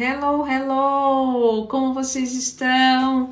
Hello, 0.00 0.46
hello! 0.46 1.66
Como 1.66 1.92
vocês 1.92 2.32
estão? 2.32 3.30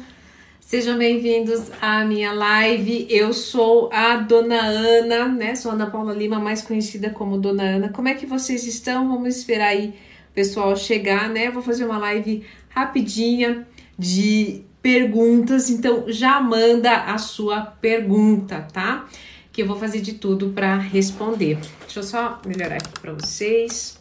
Sejam 0.59 0.99
bem-vindos 0.99 1.71
à 1.81 2.05
minha 2.05 2.33
live. 2.33 3.07
Eu 3.09 3.33
sou 3.33 3.89
a 3.93 4.17
Dona 4.17 4.61
Ana, 4.63 5.29
né? 5.29 5.55
Sou 5.55 5.71
Ana 5.71 5.89
Paula 5.89 6.13
Lima, 6.13 6.41
mais 6.41 6.63
conhecida 6.63 7.11
como 7.11 7.39
Dona 7.39 7.63
Ana. 7.63 7.89
Como 7.91 8.09
é 8.09 8.15
que 8.15 8.27
vocês 8.27 8.67
estão? 8.67 9.07
Vamos 9.07 9.37
esperar 9.37 9.69
aí 9.69 9.95
o 10.31 10.35
pessoal 10.35 10.75
chegar, 10.75 11.29
né? 11.29 11.53
Vou 11.53 11.63
fazer 11.63 11.85
uma 11.85 11.99
live 11.99 12.45
rapidinha 12.71 13.65
de 13.97 14.65
perguntas, 14.83 15.71
então 15.71 16.07
já 16.09 16.41
manda 16.41 16.97
a 16.97 17.17
sua 17.17 17.61
pergunta, 17.61 18.67
tá? 18.73 19.07
Que 19.53 19.63
eu 19.63 19.69
vou 19.69 19.79
fazer 19.79 20.01
de 20.01 20.15
tudo 20.15 20.49
para 20.49 20.77
responder. 20.77 21.59
Deixa 21.83 22.01
eu 22.01 22.03
só 22.03 22.41
melhorar 22.45 22.79
aqui 22.79 22.99
para 23.01 23.13
vocês. 23.13 24.01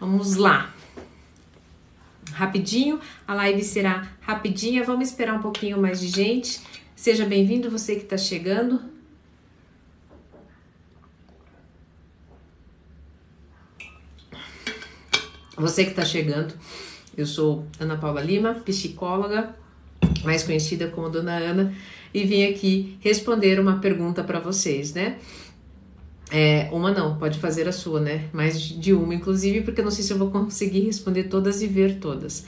Vamos 0.00 0.34
lá 0.34 0.74
rapidinho. 2.32 3.00
A 3.26 3.34
live 3.34 3.62
será 3.62 4.08
rapidinha. 4.20 4.84
Vamos 4.84 5.08
esperar 5.08 5.34
um 5.34 5.42
pouquinho 5.42 5.80
mais 5.80 6.00
de 6.00 6.08
gente. 6.08 6.60
Seja 6.96 7.24
bem-vindo, 7.24 7.70
você 7.70 7.96
que 7.96 8.04
está 8.04 8.16
chegando. 8.16 8.80
Você 15.56 15.84
que 15.84 15.90
está 15.90 16.04
chegando, 16.04 16.52
eu 17.16 17.24
sou 17.24 17.64
Ana 17.78 17.96
Paula 17.96 18.20
Lima, 18.20 18.54
psicóloga, 18.54 19.54
mais 20.24 20.42
conhecida 20.42 20.88
como 20.88 21.08
Dona 21.08 21.36
Ana, 21.36 21.72
e 22.12 22.24
vim 22.24 22.44
aqui 22.44 22.98
responder 23.00 23.60
uma 23.60 23.78
pergunta 23.78 24.24
para 24.24 24.40
vocês, 24.40 24.92
né? 24.92 25.18
É, 26.30 26.68
uma 26.72 26.90
não, 26.90 27.16
pode 27.16 27.38
fazer 27.38 27.68
a 27.68 27.72
sua, 27.72 28.00
né? 28.00 28.28
Mais 28.32 28.60
de 28.60 28.92
uma, 28.92 29.14
inclusive, 29.14 29.60
porque 29.60 29.80
eu 29.80 29.84
não 29.84 29.90
sei 29.90 30.04
se 30.04 30.12
eu 30.12 30.18
vou 30.18 30.30
conseguir 30.30 30.80
responder 30.80 31.24
todas 31.24 31.62
e 31.62 31.66
ver 31.66 31.98
todas. 31.98 32.46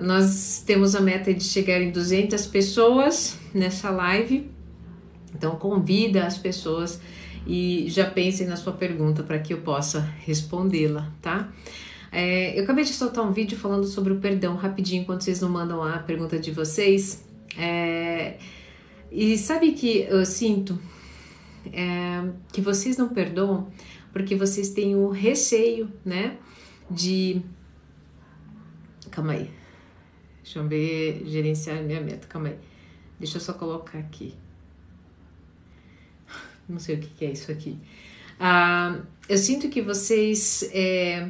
Nós 0.00 0.62
temos 0.66 0.94
a 0.94 1.00
meta 1.00 1.32
de 1.32 1.44
chegar 1.44 1.80
em 1.80 1.90
200 1.90 2.46
pessoas 2.46 3.38
nessa 3.54 3.90
live, 3.90 4.50
então 5.34 5.56
convida 5.56 6.26
as 6.26 6.36
pessoas 6.36 7.00
e 7.46 7.86
já 7.88 8.08
pensem 8.08 8.46
na 8.46 8.56
sua 8.56 8.72
pergunta 8.72 9.22
para 9.22 9.38
que 9.38 9.52
eu 9.52 9.58
possa 9.58 10.00
respondê-la, 10.24 11.12
tá? 11.22 11.52
É, 12.10 12.58
eu 12.58 12.64
acabei 12.64 12.84
de 12.84 12.92
soltar 12.92 13.24
um 13.24 13.32
vídeo 13.32 13.58
falando 13.58 13.86
sobre 13.86 14.12
o 14.12 14.20
perdão 14.20 14.54
rapidinho, 14.56 15.02
enquanto 15.02 15.22
vocês 15.22 15.40
não 15.40 15.48
mandam 15.48 15.82
a 15.82 15.98
pergunta 15.98 16.38
de 16.38 16.50
vocês. 16.50 17.24
É, 17.58 18.36
e 19.10 19.36
sabe 19.36 19.72
que 19.72 20.06
eu 20.08 20.24
sinto 20.24 20.78
é, 21.72 22.32
que 22.52 22.60
vocês 22.60 22.96
não 22.96 23.08
perdoam 23.08 23.70
porque 24.12 24.36
vocês 24.36 24.70
têm 24.70 24.94
o 24.94 25.10
receio, 25.10 25.90
né? 26.04 26.38
De. 26.88 27.42
Calma 29.10 29.32
aí. 29.32 29.50
Deixa 30.42 30.60
eu 30.60 30.68
ver, 30.68 31.24
gerenciar 31.26 31.82
minha 31.82 32.00
meta. 32.00 32.28
Calma 32.28 32.48
aí. 32.48 32.58
Deixa 33.18 33.38
eu 33.38 33.40
só 33.40 33.54
colocar 33.54 33.98
aqui. 33.98 34.34
Não 36.68 36.78
sei 36.78 36.94
o 36.94 37.00
que, 37.00 37.24
é 37.24 37.32
isso 37.32 37.50
aqui. 37.50 37.76
Ah, 38.38 39.00
eu 39.28 39.36
sinto 39.36 39.68
que 39.68 39.82
vocês. 39.82 40.70
É, 40.72 41.28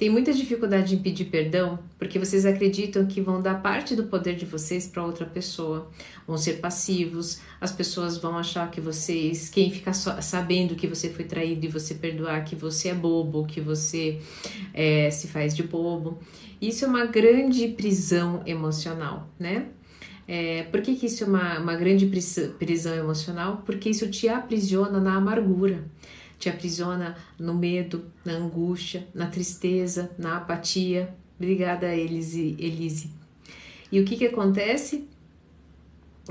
tem 0.00 0.08
muita 0.08 0.32
dificuldade 0.32 0.94
em 0.94 0.98
pedir 0.98 1.26
perdão 1.26 1.78
porque 1.98 2.18
vocês 2.18 2.46
acreditam 2.46 3.04
que 3.04 3.20
vão 3.20 3.42
dar 3.42 3.60
parte 3.60 3.94
do 3.94 4.04
poder 4.04 4.34
de 4.34 4.46
vocês 4.46 4.86
para 4.86 5.04
outra 5.04 5.26
pessoa, 5.26 5.90
vão 6.26 6.38
ser 6.38 6.54
passivos, 6.54 7.42
as 7.60 7.70
pessoas 7.70 8.16
vão 8.16 8.38
achar 8.38 8.70
que 8.70 8.80
vocês, 8.80 9.50
quem 9.50 9.70
fica 9.70 9.92
sabendo 9.92 10.74
que 10.74 10.86
você 10.86 11.10
foi 11.10 11.26
traído 11.26 11.66
e 11.66 11.68
você 11.68 11.94
perdoar, 11.94 12.46
que 12.46 12.56
você 12.56 12.88
é 12.88 12.94
bobo, 12.94 13.44
que 13.44 13.60
você 13.60 14.18
é, 14.72 15.10
se 15.10 15.28
faz 15.28 15.54
de 15.54 15.64
bobo. 15.64 16.18
Isso 16.62 16.86
é 16.86 16.88
uma 16.88 17.04
grande 17.04 17.68
prisão 17.68 18.42
emocional, 18.46 19.28
né? 19.38 19.66
É, 20.26 20.62
por 20.62 20.80
que, 20.80 20.94
que 20.94 21.06
isso 21.06 21.24
é 21.24 21.26
uma, 21.26 21.58
uma 21.58 21.74
grande 21.74 22.06
prisão 22.58 22.94
emocional? 22.94 23.64
Porque 23.66 23.90
isso 23.90 24.08
te 24.08 24.30
aprisiona 24.30 24.98
na 24.98 25.16
amargura 25.16 25.84
te 26.40 26.48
aprisiona 26.48 27.16
no 27.38 27.54
medo, 27.54 28.06
na 28.24 28.32
angústia, 28.32 29.06
na 29.14 29.26
tristeza, 29.26 30.10
na 30.18 30.38
apatia. 30.38 31.14
Obrigada, 31.38 31.94
Elise. 31.94 32.56
Elise. 32.58 33.10
E 33.92 34.00
o 34.00 34.04
que, 34.04 34.16
que 34.16 34.26
acontece? 34.26 35.06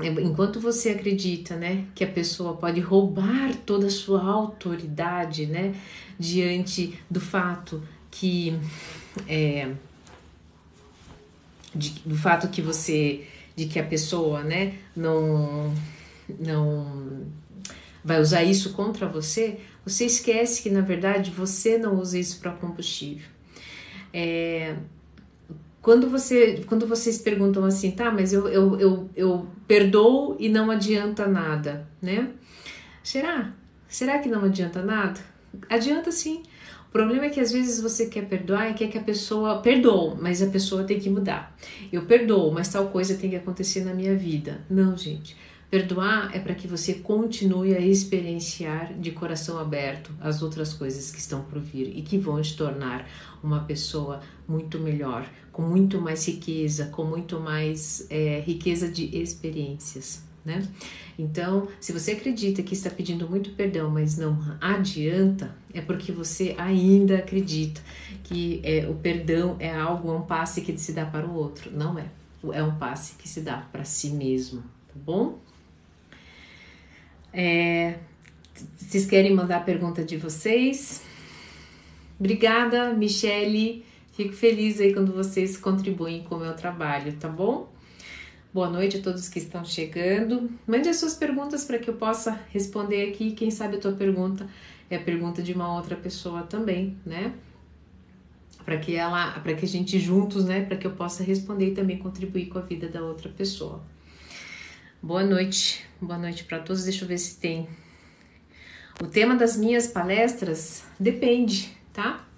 É, 0.00 0.08
enquanto 0.08 0.58
você 0.58 0.90
acredita, 0.90 1.56
né, 1.56 1.86
que 1.94 2.02
a 2.02 2.06
pessoa 2.10 2.56
pode 2.56 2.80
roubar 2.80 3.54
toda 3.64 3.86
a 3.86 3.90
sua 3.90 4.22
autoridade, 4.22 5.46
né, 5.46 5.74
diante 6.18 6.98
do 7.08 7.20
fato 7.20 7.82
que 8.10 8.58
é, 9.28 9.72
de, 11.74 11.90
do 12.04 12.16
fato 12.16 12.48
que 12.48 12.60
você, 12.60 13.26
de 13.54 13.66
que 13.66 13.78
a 13.78 13.84
pessoa, 13.84 14.42
né, 14.42 14.74
não, 14.96 15.72
não 16.38 17.26
vai 18.04 18.20
usar 18.20 18.42
isso 18.42 18.72
contra 18.72 19.06
você, 19.06 19.60
você 19.84 20.04
esquece 20.04 20.62
que 20.62 20.70
na 20.70 20.80
verdade 20.80 21.30
você 21.30 21.78
não 21.78 21.98
usa 21.98 22.18
isso 22.18 22.40
para 22.40 22.52
combustível. 22.52 23.28
É, 24.12 24.76
quando, 25.80 26.08
você, 26.08 26.62
quando 26.66 26.86
vocês 26.86 27.18
perguntam 27.18 27.64
assim, 27.64 27.90
tá, 27.92 28.10
mas 28.10 28.32
eu, 28.32 28.48
eu, 28.48 28.78
eu, 28.78 29.10
eu 29.16 29.46
perdoo 29.66 30.36
e 30.38 30.48
não 30.48 30.70
adianta 30.70 31.26
nada, 31.26 31.88
né? 32.02 32.30
Será? 33.02 33.52
Será 33.88 34.18
que 34.18 34.28
não 34.28 34.44
adianta 34.44 34.82
nada? 34.82 35.20
Adianta 35.68 36.12
sim. 36.12 36.42
O 36.88 36.92
problema 36.92 37.26
é 37.26 37.30
que 37.30 37.40
às 37.40 37.52
vezes 37.52 37.80
você 37.80 38.06
quer 38.06 38.26
perdoar 38.26 38.70
e 38.70 38.74
quer 38.74 38.88
que 38.88 38.98
a 38.98 39.02
pessoa 39.02 39.60
perdoe, 39.60 40.16
mas 40.20 40.42
a 40.42 40.46
pessoa 40.48 40.82
tem 40.82 40.98
que 40.98 41.08
mudar. 41.08 41.56
Eu 41.92 42.04
perdoo, 42.04 42.50
mas 42.50 42.68
tal 42.68 42.88
coisa 42.88 43.16
tem 43.16 43.30
que 43.30 43.36
acontecer 43.36 43.84
na 43.84 43.94
minha 43.94 44.16
vida. 44.16 44.60
Não, 44.68 44.96
gente. 44.96 45.36
Perdoar 45.70 46.34
é 46.34 46.40
para 46.40 46.52
que 46.52 46.66
você 46.66 46.94
continue 46.94 47.76
a 47.76 47.80
experienciar 47.80 48.92
de 48.94 49.12
coração 49.12 49.56
aberto 49.56 50.10
as 50.20 50.42
outras 50.42 50.74
coisas 50.74 51.12
que 51.12 51.20
estão 51.20 51.42
por 51.42 51.60
vir 51.60 51.96
e 51.96 52.02
que 52.02 52.18
vão 52.18 52.42
te 52.42 52.56
tornar 52.56 53.08
uma 53.40 53.60
pessoa 53.60 54.20
muito 54.48 54.80
melhor, 54.80 55.30
com 55.52 55.62
muito 55.62 56.00
mais 56.00 56.26
riqueza, 56.26 56.86
com 56.86 57.04
muito 57.04 57.38
mais 57.38 58.04
é, 58.10 58.40
riqueza 58.40 58.88
de 58.88 59.16
experiências. 59.16 60.24
Né? 60.44 60.66
Então, 61.16 61.68
se 61.78 61.92
você 61.92 62.12
acredita 62.12 62.64
que 62.64 62.74
está 62.74 62.90
pedindo 62.90 63.28
muito 63.28 63.50
perdão, 63.50 63.88
mas 63.90 64.16
não 64.16 64.38
adianta, 64.60 65.54
é 65.72 65.80
porque 65.80 66.10
você 66.10 66.56
ainda 66.58 67.18
acredita 67.18 67.80
que 68.24 68.60
é, 68.64 68.88
o 68.88 68.94
perdão 68.94 69.54
é 69.60 69.72
algo, 69.72 70.10
é 70.10 70.16
um 70.16 70.22
passe 70.22 70.62
que 70.62 70.76
se 70.76 70.92
dá 70.92 71.06
para 71.06 71.24
o 71.24 71.32
outro. 71.32 71.70
Não 71.70 71.96
é. 71.96 72.06
É 72.52 72.62
um 72.64 72.74
passe 72.74 73.14
que 73.14 73.28
se 73.28 73.42
dá 73.42 73.58
para 73.70 73.84
si 73.84 74.10
mesmo, 74.10 74.62
tá 74.88 74.94
bom? 74.96 75.38
É, 77.32 77.98
vocês 78.76 79.06
querem 79.06 79.34
mandar 79.34 79.58
a 79.58 79.60
pergunta 79.60 80.04
de 80.04 80.16
vocês? 80.16 81.02
Obrigada, 82.18 82.92
Michele. 82.92 83.84
Fico 84.12 84.32
feliz 84.32 84.80
aí 84.80 84.92
quando 84.92 85.12
vocês 85.12 85.56
contribuem 85.56 86.24
com 86.24 86.34
o 86.34 86.40
meu 86.40 86.54
trabalho, 86.54 87.12
tá 87.14 87.28
bom? 87.28 87.70
Boa 88.52 88.68
noite 88.68 88.96
a 88.96 89.00
todos 89.00 89.28
que 89.28 89.38
estão 89.38 89.64
chegando. 89.64 90.50
Mande 90.66 90.88
as 90.88 90.96
suas 90.96 91.14
perguntas 91.14 91.64
para 91.64 91.78
que 91.78 91.88
eu 91.88 91.94
possa 91.94 92.40
responder 92.50 93.08
aqui. 93.08 93.30
Quem 93.32 93.50
sabe 93.50 93.76
a 93.76 93.78
tua 93.78 93.92
pergunta 93.92 94.48
é 94.90 94.96
a 94.96 95.00
pergunta 95.00 95.40
de 95.40 95.52
uma 95.52 95.74
outra 95.76 95.94
pessoa 95.94 96.42
também, 96.42 96.96
né? 97.06 97.32
Para 98.64 98.76
que 98.76 98.96
ela, 98.96 99.38
para 99.38 99.54
que 99.54 99.64
a 99.64 99.68
gente 99.68 99.98
juntos, 100.00 100.44
né, 100.44 100.64
para 100.64 100.76
que 100.76 100.86
eu 100.86 100.90
possa 100.90 101.22
responder 101.22 101.68
e 101.68 101.74
também 101.74 101.96
contribuir 101.96 102.46
com 102.46 102.58
a 102.58 102.62
vida 102.62 102.88
da 102.88 103.00
outra 103.00 103.28
pessoa. 103.28 103.80
Boa 105.02 105.24
noite, 105.24 105.82
boa 105.98 106.18
noite 106.18 106.44
para 106.44 106.58
todos. 106.58 106.84
Deixa 106.84 107.04
eu 107.04 107.08
ver 107.08 107.16
se 107.16 107.40
tem. 107.40 107.66
O 109.02 109.06
tema 109.06 109.34
das 109.34 109.56
minhas 109.56 109.86
palestras 109.86 110.84
depende, 110.98 111.74
tá? 111.90 112.28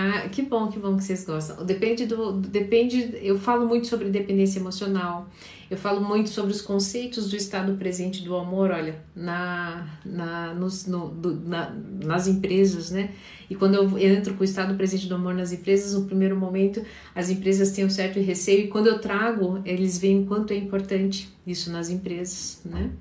Ah, 0.00 0.28
que 0.28 0.42
bom, 0.42 0.68
que 0.68 0.78
bom 0.78 0.96
que 0.96 1.02
vocês 1.02 1.24
gostam. 1.24 1.66
Depende 1.66 2.06
do, 2.06 2.34
depende. 2.34 3.18
Eu 3.20 3.36
falo 3.36 3.66
muito 3.66 3.88
sobre 3.88 4.08
dependência 4.10 4.60
emocional. 4.60 5.28
Eu 5.68 5.76
falo 5.76 6.00
muito 6.00 6.28
sobre 6.28 6.52
os 6.52 6.62
conceitos 6.62 7.28
do 7.28 7.34
estado 7.34 7.74
presente 7.74 8.22
do 8.22 8.36
amor. 8.36 8.70
Olha, 8.70 9.02
na, 9.16 9.98
na, 10.04 10.54
nos, 10.54 10.86
no, 10.86 11.08
do, 11.08 11.34
na, 11.40 11.70
nas 12.04 12.28
empresas, 12.28 12.92
né? 12.92 13.10
E 13.50 13.56
quando 13.56 13.74
eu 13.74 13.98
entro 13.98 14.34
com 14.34 14.42
o 14.42 14.44
estado 14.44 14.76
presente 14.76 15.08
do 15.08 15.16
amor 15.16 15.34
nas 15.34 15.50
empresas, 15.50 15.94
no 15.94 16.06
primeiro 16.06 16.36
momento 16.36 16.80
as 17.12 17.28
empresas 17.28 17.72
têm 17.72 17.84
um 17.84 17.90
certo 17.90 18.20
receio 18.20 18.66
e 18.66 18.68
quando 18.68 18.86
eu 18.86 19.00
trago, 19.00 19.60
eles 19.64 19.98
veem 19.98 20.22
o 20.22 20.26
quanto 20.26 20.52
é 20.52 20.56
importante 20.56 21.28
isso 21.44 21.72
nas 21.72 21.90
empresas, 21.90 22.60
né? 22.64 22.92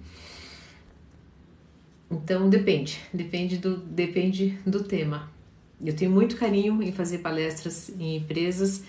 Então 2.10 2.50
depende, 2.50 3.00
depende 3.14 3.60
do, 3.60 3.78
depende 3.78 4.58
do 4.66 4.84
tema. 4.84 5.37
Eu 5.84 5.96
tenho 5.96 6.12
muito 6.12 6.38
carinho 6.38 6.82
em 6.82 6.92
fazer 6.92 7.20
palestras 7.20 7.90
em 7.90 8.18
empresas 8.18 8.84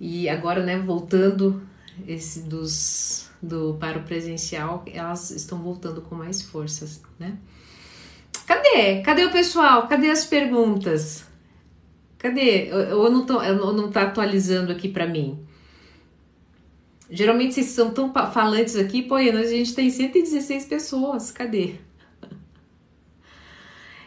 e 0.00 0.28
agora, 0.28 0.62
né, 0.62 0.78
voltando 0.78 1.62
esse 2.06 2.40
dos 2.40 3.30
do 3.40 3.74
para 3.74 3.98
o 3.98 4.02
presencial, 4.02 4.84
elas 4.92 5.30
estão 5.30 5.58
voltando 5.58 6.00
com 6.00 6.14
mais 6.14 6.42
forças, 6.42 7.02
né? 7.18 7.36
Cadê? 8.46 9.00
Cadê 9.02 9.24
o 9.24 9.30
pessoal? 9.30 9.86
Cadê 9.86 10.10
as 10.10 10.24
perguntas? 10.24 11.24
Cadê? 12.18 12.70
Ou 12.92 13.10
não, 13.10 13.26
tô, 13.26 13.40
não 13.72 13.90
tá 13.90 14.02
atualizando 14.02 14.72
aqui 14.72 14.88
para 14.88 15.06
mim? 15.06 15.38
Geralmente 17.10 17.54
vocês 17.54 17.66
são 17.66 17.90
tão 17.90 18.12
falantes 18.12 18.76
aqui, 18.76 19.02
pô, 19.02 19.16
a 19.16 19.44
gente 19.44 19.74
tem 19.74 19.90
116 19.90 20.64
pessoas. 20.66 21.30
Cadê? 21.30 21.74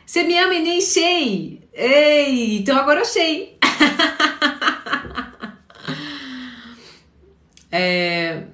Você 0.07 0.23
me 0.23 0.39
ama 0.39 0.55
e 0.55 0.61
nem 0.61 0.79
sei. 0.79 1.67
Ei, 1.73 2.59
então 2.59 2.77
agora 2.77 3.01
eu 3.01 3.05
sei. 3.05 3.57
é... 7.69 8.45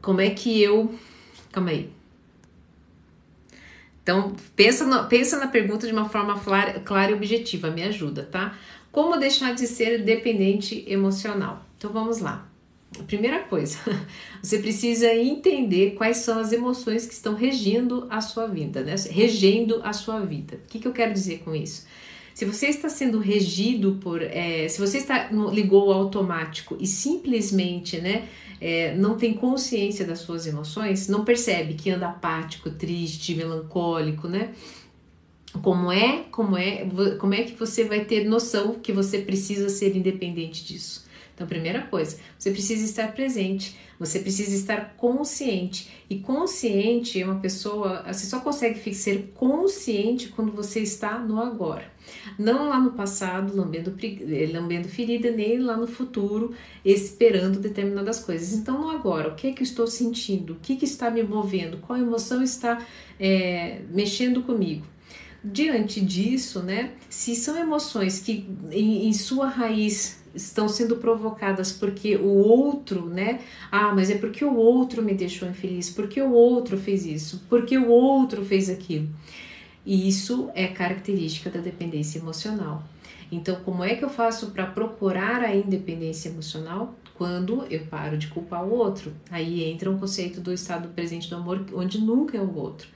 Como 0.00 0.20
é 0.20 0.30
que 0.30 0.62
eu. 0.62 0.96
Calma 1.50 1.70
aí. 1.70 1.90
Então, 4.00 4.36
pensa, 4.54 4.86
no, 4.86 5.08
pensa 5.08 5.36
na 5.38 5.48
pergunta 5.48 5.84
de 5.84 5.92
uma 5.92 6.08
forma 6.08 6.38
clara, 6.38 6.78
clara 6.80 7.10
e 7.10 7.14
objetiva, 7.14 7.72
me 7.72 7.82
ajuda, 7.82 8.28
tá? 8.30 8.56
Como 8.92 9.18
deixar 9.18 9.56
de 9.56 9.66
ser 9.66 10.04
dependente 10.04 10.84
emocional? 10.86 11.66
Então 11.76 11.92
vamos 11.92 12.20
lá. 12.20 12.47
Primeira 13.06 13.40
coisa, 13.40 13.78
você 14.42 14.58
precisa 14.58 15.12
entender 15.14 15.92
quais 15.92 16.18
são 16.18 16.38
as 16.38 16.52
emoções 16.52 17.06
que 17.06 17.14
estão 17.14 17.34
regindo 17.34 18.06
a 18.10 18.20
sua 18.20 18.46
vida, 18.46 18.82
né? 18.82 18.94
Regendo 19.10 19.80
a 19.84 19.92
sua 19.92 20.20
vida. 20.20 20.56
O 20.64 20.68
que, 20.68 20.78
que 20.78 20.88
eu 20.88 20.92
quero 20.92 21.12
dizer 21.12 21.40
com 21.40 21.54
isso? 21.54 21.86
Se 22.34 22.44
você 22.44 22.68
está 22.68 22.88
sendo 22.88 23.18
regido 23.18 23.98
por. 24.00 24.22
É, 24.22 24.68
se 24.68 24.80
você 24.80 24.98
está 24.98 25.30
no, 25.30 25.50
ligou 25.50 25.92
automático 25.92 26.76
e 26.80 26.86
simplesmente, 26.86 28.00
né? 28.00 28.28
é, 28.60 28.94
não 28.94 29.16
tem 29.16 29.34
consciência 29.34 30.04
das 30.04 30.20
suas 30.20 30.46
emoções, 30.46 31.08
não 31.08 31.24
percebe 31.24 31.74
que 31.74 31.90
anda 31.90 32.08
apático, 32.08 32.70
triste, 32.70 33.34
melancólico, 33.34 34.28
né? 34.28 34.52
Como 35.62 35.90
é, 35.90 36.24
como 36.30 36.56
é, 36.56 36.86
como 37.18 37.34
é 37.34 37.42
que 37.42 37.54
você 37.54 37.84
vai 37.84 38.04
ter 38.04 38.24
noção 38.24 38.74
que 38.74 38.92
você 38.92 39.18
precisa 39.18 39.68
ser 39.68 39.96
independente 39.96 40.64
disso? 40.64 41.07
Então, 41.38 41.46
primeira 41.46 41.82
coisa, 41.82 42.18
você 42.36 42.50
precisa 42.50 42.84
estar 42.84 43.12
presente, 43.12 43.78
você 43.96 44.18
precisa 44.18 44.56
estar 44.56 44.96
consciente. 44.96 45.88
E 46.10 46.18
consciente 46.18 47.22
é 47.22 47.24
uma 47.24 47.38
pessoa, 47.38 48.02
você 48.12 48.26
só 48.26 48.40
consegue 48.40 48.92
ser 48.92 49.30
consciente 49.36 50.30
quando 50.30 50.50
você 50.50 50.80
está 50.80 51.16
no 51.16 51.40
agora. 51.40 51.92
Não 52.36 52.68
lá 52.68 52.80
no 52.80 52.90
passado, 52.90 53.56
lambendo, 53.56 53.94
eh, 54.02 54.50
lambendo 54.52 54.88
ferida, 54.88 55.30
nem 55.30 55.60
lá 55.60 55.76
no 55.76 55.86
futuro, 55.86 56.54
esperando 56.84 57.60
determinadas 57.60 58.18
coisas. 58.18 58.52
Então, 58.52 58.80
no 58.80 58.90
agora, 58.90 59.28
o 59.28 59.36
que 59.36 59.46
é 59.46 59.52
que 59.52 59.62
eu 59.62 59.64
estou 59.64 59.86
sentindo? 59.86 60.54
O 60.54 60.56
que, 60.56 60.74
que 60.74 60.84
está 60.84 61.08
me 61.08 61.22
movendo? 61.22 61.76
Qual 61.78 61.96
emoção 61.96 62.42
está 62.42 62.84
é, 63.20 63.82
mexendo 63.92 64.42
comigo? 64.42 64.84
Diante 65.44 66.00
disso, 66.00 66.64
né, 66.64 66.94
se 67.08 67.36
são 67.36 67.56
emoções 67.56 68.18
que 68.18 68.44
em, 68.72 69.06
em 69.06 69.12
sua 69.12 69.46
raiz 69.46 70.18
estão 70.42 70.68
sendo 70.68 70.96
provocadas 70.96 71.72
porque 71.72 72.16
o 72.16 72.28
outro, 72.28 73.06
né? 73.06 73.40
Ah, 73.70 73.94
mas 73.94 74.10
é 74.10 74.16
porque 74.16 74.44
o 74.44 74.54
outro 74.54 75.02
me 75.02 75.14
deixou 75.14 75.48
infeliz, 75.48 75.90
porque 75.90 76.20
o 76.20 76.32
outro 76.32 76.76
fez 76.76 77.04
isso, 77.04 77.42
porque 77.48 77.76
o 77.76 77.88
outro 77.88 78.44
fez 78.44 78.70
aquilo. 78.70 79.08
E 79.84 80.08
isso 80.08 80.50
é 80.54 80.66
característica 80.68 81.50
da 81.50 81.60
dependência 81.60 82.18
emocional. 82.18 82.82
Então, 83.30 83.56
como 83.64 83.84
é 83.84 83.94
que 83.94 84.04
eu 84.04 84.08
faço 84.08 84.48
para 84.52 84.66
procurar 84.66 85.42
a 85.42 85.54
independência 85.54 86.28
emocional? 86.30 86.94
Quando 87.14 87.66
eu 87.68 87.80
paro 87.86 88.16
de 88.16 88.28
culpar 88.28 88.64
o 88.64 88.72
outro. 88.72 89.12
Aí 89.30 89.64
entra 89.64 89.90
um 89.90 89.98
conceito 89.98 90.40
do 90.40 90.52
estado 90.52 90.88
presente 90.90 91.28
do 91.28 91.36
amor, 91.36 91.64
onde 91.74 92.00
nunca 92.00 92.38
é 92.38 92.40
o 92.40 92.56
outro. 92.56 92.88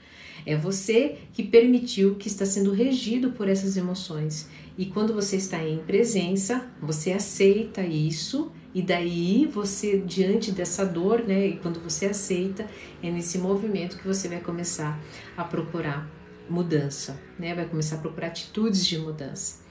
É 0.45 0.55
você 0.55 1.17
que 1.33 1.43
permitiu 1.43 2.15
que 2.15 2.27
está 2.27 2.45
sendo 2.45 2.71
regido 2.71 3.31
por 3.31 3.47
essas 3.47 3.77
emoções. 3.77 4.49
E 4.77 4.87
quando 4.87 5.13
você 5.13 5.35
está 5.35 5.63
em 5.63 5.79
presença, 5.79 6.65
você 6.81 7.11
aceita 7.11 7.81
isso 7.81 8.51
e 8.73 8.81
daí 8.81 9.45
você 9.45 9.99
diante 9.99 10.51
dessa 10.51 10.83
dor, 10.83 11.23
né, 11.27 11.47
e 11.47 11.57
quando 11.57 11.79
você 11.79 12.07
aceita, 12.07 12.65
é 13.03 13.11
nesse 13.11 13.37
movimento 13.37 13.97
que 13.97 14.07
você 14.07 14.27
vai 14.27 14.39
começar 14.39 14.99
a 15.37 15.43
procurar 15.43 16.09
mudança, 16.49 17.19
né? 17.39 17.53
Vai 17.55 17.65
começar 17.65 17.97
a 17.97 17.99
procurar 17.99 18.27
atitudes 18.27 18.85
de 18.85 18.97
mudança. 18.97 19.63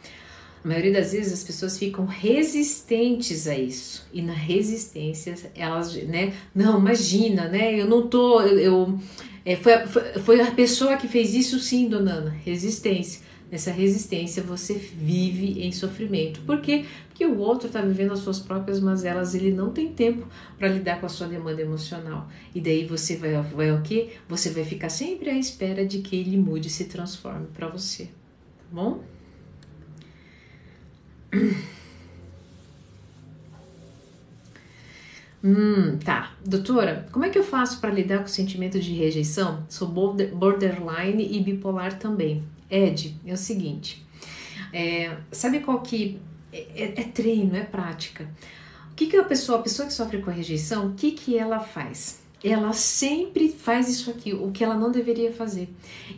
A 0.64 0.68
maioria 0.68 0.92
das 0.92 1.12
vezes 1.12 1.32
as 1.32 1.42
pessoas 1.42 1.76
ficam 1.76 2.06
resistentes 2.06 3.48
a 3.48 3.58
isso. 3.58 4.06
E 4.12 4.22
na 4.22 4.32
resistência, 4.32 5.34
elas, 5.56 5.94
né? 6.04 6.32
Não, 6.54 6.78
imagina, 6.78 7.48
né? 7.48 7.80
Eu 7.80 7.86
não 7.86 8.06
tô. 8.06 8.40
Eu, 8.40 8.58
eu 8.58 9.00
é, 9.44 9.56
foi, 9.56 9.86
foi, 9.86 10.02
foi, 10.20 10.40
a 10.40 10.52
pessoa 10.52 10.96
que 10.96 11.08
fez 11.08 11.34
isso, 11.34 11.58
sim, 11.58 11.88
dona 11.88 12.12
Ana. 12.12 12.30
Resistência. 12.44 13.21
Nessa 13.52 13.70
resistência 13.70 14.42
você 14.42 14.72
vive 14.72 15.62
em 15.62 15.70
sofrimento. 15.72 16.40
Por 16.40 16.62
quê? 16.62 16.86
Porque 17.06 17.26
o 17.26 17.36
outro 17.36 17.66
está 17.66 17.82
vivendo 17.82 18.14
as 18.14 18.20
suas 18.20 18.38
próprias 18.38 18.80
mazelas, 18.80 19.34
ele 19.34 19.52
não 19.52 19.70
tem 19.70 19.92
tempo 19.92 20.26
para 20.58 20.68
lidar 20.68 20.98
com 20.98 21.04
a 21.04 21.08
sua 21.10 21.28
demanda 21.28 21.60
emocional. 21.60 22.30
E 22.54 22.60
daí 22.62 22.86
você 22.86 23.14
vai, 23.14 23.42
vai 23.42 23.70
o 23.70 23.82
quê? 23.82 24.14
Você 24.26 24.48
vai 24.48 24.64
ficar 24.64 24.88
sempre 24.88 25.28
à 25.28 25.34
espera 25.34 25.84
de 25.84 25.98
que 25.98 26.16
ele 26.16 26.38
mude 26.38 26.68
e 26.68 26.70
se 26.70 26.86
transforme 26.86 27.46
para 27.48 27.68
você. 27.68 28.06
Tá 28.06 28.64
bom? 28.72 29.04
Hum, 35.44 35.98
tá. 35.98 36.36
Doutora, 36.46 37.08
como 37.10 37.24
é 37.24 37.28
que 37.28 37.36
eu 37.36 37.42
faço 37.42 37.80
para 37.80 37.90
lidar 37.90 38.18
com 38.18 38.26
o 38.26 38.28
sentimento 38.28 38.78
de 38.78 38.94
rejeição? 38.94 39.66
Sou 39.68 39.88
borderline 39.88 41.36
e 41.36 41.40
bipolar 41.40 41.98
também. 41.98 42.44
Ed, 42.72 43.14
é 43.26 43.32
o 43.32 43.36
seguinte. 43.36 44.04
É, 44.72 45.16
sabe 45.30 45.60
qual 45.60 45.80
que 45.80 46.18
é, 46.52 46.66
é, 46.74 46.84
é, 47.00 47.04
treino, 47.04 47.54
é 47.54 47.62
prática. 47.62 48.28
O 48.90 48.94
que, 48.94 49.06
que 49.06 49.16
a 49.16 49.24
pessoa, 49.24 49.58
a 49.58 49.62
pessoa 49.62 49.86
que 49.86 49.94
sofre 49.94 50.22
com 50.22 50.30
a 50.30 50.32
rejeição, 50.32 50.88
o 50.88 50.94
que, 50.94 51.12
que 51.12 51.36
ela 51.36 51.60
faz? 51.60 52.20
Ela 52.42 52.72
sempre 52.72 53.48
faz 53.50 53.88
isso 53.88 54.10
aqui, 54.10 54.32
o 54.32 54.50
que 54.50 54.64
ela 54.64 54.74
não 54.74 54.90
deveria 54.90 55.32
fazer. 55.32 55.68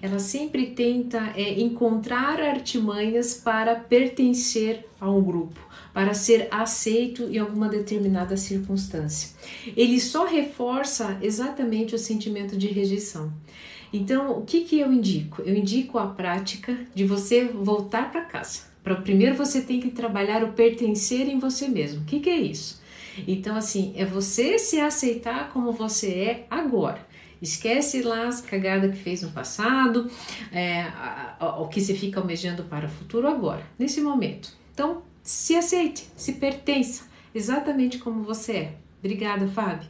Ela 0.01 0.19
sempre 0.19 0.69
tenta 0.69 1.33
é, 1.37 1.61
encontrar 1.61 2.41
artimanhas 2.41 3.35
para 3.35 3.75
pertencer 3.75 4.87
a 5.01 5.11
um 5.11 5.23
grupo 5.23 5.61
para 5.95 6.13
ser 6.13 6.49
aceito 6.51 7.23
em 7.31 7.39
alguma 7.39 7.69
determinada 7.69 8.37
circunstância. 8.37 9.31
Ele 9.77 10.01
só 10.01 10.27
reforça 10.27 11.17
exatamente 11.23 11.95
o 11.95 11.99
sentimento 11.99 12.57
de 12.57 12.67
rejeição. 12.67 13.33
Então, 13.95 14.37
o 14.37 14.43
que, 14.43 14.63
que 14.63 14.81
eu 14.81 14.93
indico? 14.93 15.41
Eu 15.43 15.55
indico 15.55 15.99
a 15.99 16.09
prática 16.09 16.77
de 16.93 17.05
você 17.05 17.45
voltar 17.45 18.11
para 18.11 18.23
casa. 18.23 18.63
Para 18.83 18.97
primeiro 18.97 19.37
você 19.37 19.61
tem 19.61 19.81
que 19.81 19.89
trabalhar 19.89 20.43
o 20.43 20.53
pertencer 20.53 21.29
em 21.29 21.39
você 21.39 21.69
mesmo. 21.69 22.03
O 22.03 22.05
que, 22.05 22.19
que 22.19 22.29
é 22.29 22.37
isso? 22.37 22.83
Então, 23.29 23.55
assim, 23.55 23.93
é 23.97 24.05
você 24.05 24.59
se 24.59 24.81
aceitar 24.81 25.51
como 25.51 25.71
você 25.71 26.09
é 26.09 26.47
agora. 26.51 27.07
Esquece 27.41 28.03
lá 28.03 28.27
as 28.27 28.41
cagadas 28.41 28.91
que 28.91 29.01
fez 29.01 29.23
no 29.23 29.31
passado, 29.31 30.11
é, 30.51 30.87
o 31.61 31.69
que 31.69 31.81
você 31.81 31.95
fica 31.95 32.19
almejando 32.19 32.65
para 32.65 32.87
o 32.87 32.91
futuro 32.91 33.29
agora, 33.29 33.65
nesse 33.79 34.01
momento. 34.01 34.53
Então, 34.73 35.03
se 35.23 35.55
aceite, 35.55 36.09
se 36.17 36.33
pertença, 36.33 37.05
exatamente 37.33 37.99
como 37.99 38.25
você 38.25 38.53
é. 38.53 38.75
Obrigada, 38.99 39.47
Fábio. 39.47 39.89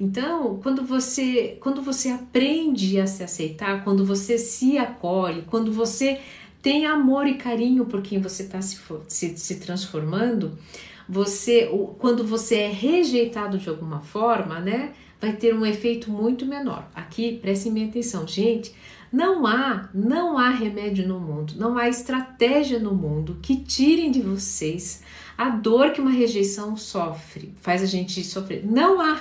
Então, 0.00 0.58
quando 0.62 0.82
você, 0.82 1.58
quando 1.60 1.82
você 1.82 2.08
aprende 2.08 2.98
a 2.98 3.06
se 3.06 3.22
aceitar, 3.22 3.84
quando 3.84 4.02
você 4.02 4.38
se 4.38 4.78
acolhe, 4.78 5.42
quando 5.42 5.70
você 5.70 6.18
tem 6.62 6.86
amor 6.86 7.26
e 7.26 7.34
carinho 7.34 7.84
por 7.84 8.00
quem 8.00 8.18
você 8.18 8.44
está 8.44 8.62
se, 8.62 8.78
se, 9.08 9.36
se, 9.36 9.60
transformando, 9.60 10.58
você, 11.06 11.68
quando 11.98 12.24
você 12.24 12.56
é 12.56 12.70
rejeitado 12.70 13.58
de 13.58 13.68
alguma 13.68 14.00
forma, 14.00 14.58
né, 14.58 14.92
vai 15.20 15.34
ter 15.34 15.54
um 15.54 15.66
efeito 15.66 16.10
muito 16.10 16.46
menor. 16.46 16.88
Aqui, 16.94 17.38
prestem 17.42 17.84
atenção, 17.84 18.26
gente. 18.26 18.74
Não 19.12 19.46
há, 19.46 19.90
não 19.92 20.38
há 20.38 20.50
remédio 20.50 21.06
no 21.06 21.18
mundo, 21.18 21.54
não 21.56 21.76
há 21.76 21.88
estratégia 21.88 22.78
no 22.78 22.94
mundo 22.94 23.38
que 23.42 23.56
tirem 23.56 24.10
de 24.10 24.22
vocês 24.22 25.02
a 25.36 25.50
dor 25.50 25.90
que 25.92 26.00
uma 26.00 26.12
rejeição 26.12 26.76
sofre, 26.76 27.52
faz 27.60 27.82
a 27.82 27.86
gente 27.86 28.22
sofrer. 28.22 28.64
Não 28.64 29.00
há, 29.00 29.20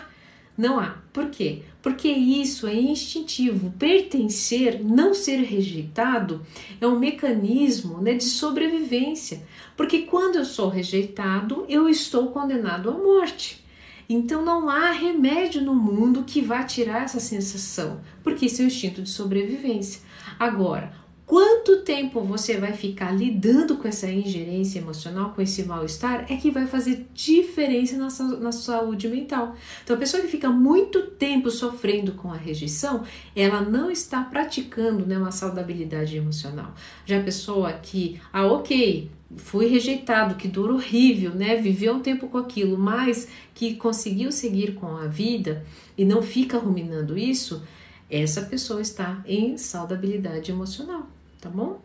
não 0.59 0.77
há. 0.77 0.97
Por 1.13 1.29
quê? 1.29 1.63
Porque 1.81 2.09
isso 2.09 2.67
é 2.67 2.75
instintivo. 2.75 3.73
Pertencer, 3.79 4.83
não 4.83 5.13
ser 5.13 5.37
rejeitado, 5.37 6.45
é 6.81 6.85
um 6.85 6.99
mecanismo 6.99 8.01
né, 8.01 8.13
de 8.15 8.25
sobrevivência. 8.25 9.41
Porque 9.77 9.99
quando 9.99 10.35
eu 10.35 10.43
sou 10.43 10.67
rejeitado, 10.67 11.65
eu 11.69 11.87
estou 11.87 12.27
condenado 12.27 12.89
à 12.89 12.93
morte. 12.93 13.63
Então 14.09 14.43
não 14.43 14.69
há 14.69 14.91
remédio 14.91 15.61
no 15.61 15.73
mundo 15.73 16.25
que 16.25 16.41
vá 16.41 16.63
tirar 16.63 17.03
essa 17.03 17.19
sensação, 17.19 18.01
porque 18.21 18.47
isso 18.47 18.61
é 18.61 18.65
o 18.65 18.67
instinto 18.67 19.01
de 19.01 19.09
sobrevivência. 19.09 20.01
Agora, 20.37 20.91
quanto 21.29 21.83
tempo 21.83 22.21
você 22.21 22.57
vai 22.57 22.73
ficar 22.73 23.11
lidando 23.11 23.77
com 23.77 23.87
essa 23.87 24.09
ingerência 24.09 24.79
emocional, 24.79 25.29
com 25.35 25.43
esse 25.43 25.61
mal-estar, 25.61 26.25
é 26.27 26.35
que 26.35 26.49
vai 26.49 26.65
fazer 26.65 27.05
diferença 27.13 27.95
na, 27.95 28.37
na 28.39 28.51
saúde 28.51 29.07
mental. 29.07 29.55
Então, 29.83 29.95
a 29.95 29.99
pessoa 29.99 30.23
que 30.23 30.27
fica 30.27 30.49
muito 30.49 31.03
tempo 31.11 31.51
sofrendo 31.51 32.13
com 32.13 32.31
a 32.31 32.35
rejeição, 32.35 33.03
ela 33.35 33.61
não 33.61 33.91
está 33.91 34.23
praticando 34.23 35.05
né, 35.05 35.19
uma 35.19 35.31
saudabilidade 35.31 36.17
emocional. 36.17 36.73
Já 37.05 37.19
a 37.19 37.23
pessoa 37.23 37.73
que, 37.73 38.19
ah, 38.33 38.47
ok, 38.47 39.11
fui 39.37 39.67
rejeitado, 39.67 40.33
que 40.33 40.47
dor 40.47 40.71
horrível, 40.71 41.35
né? 41.35 41.57
Viveu 41.57 41.93
um 41.93 41.99
tempo 41.99 42.27
com 42.27 42.39
aquilo, 42.39 42.75
mas 42.75 43.27
que 43.53 43.75
conseguiu 43.75 44.31
seguir 44.31 44.73
com 44.73 44.97
a 44.97 45.05
vida 45.05 45.63
e 45.95 46.03
não 46.03 46.23
fica 46.23 46.57
ruminando 46.57 47.15
isso, 47.15 47.61
essa 48.09 48.41
pessoa 48.41 48.81
está 48.81 49.23
em 49.27 49.59
saudabilidade 49.59 50.51
emocional 50.51 51.07
tá 51.39 51.49
bom? 51.49 51.79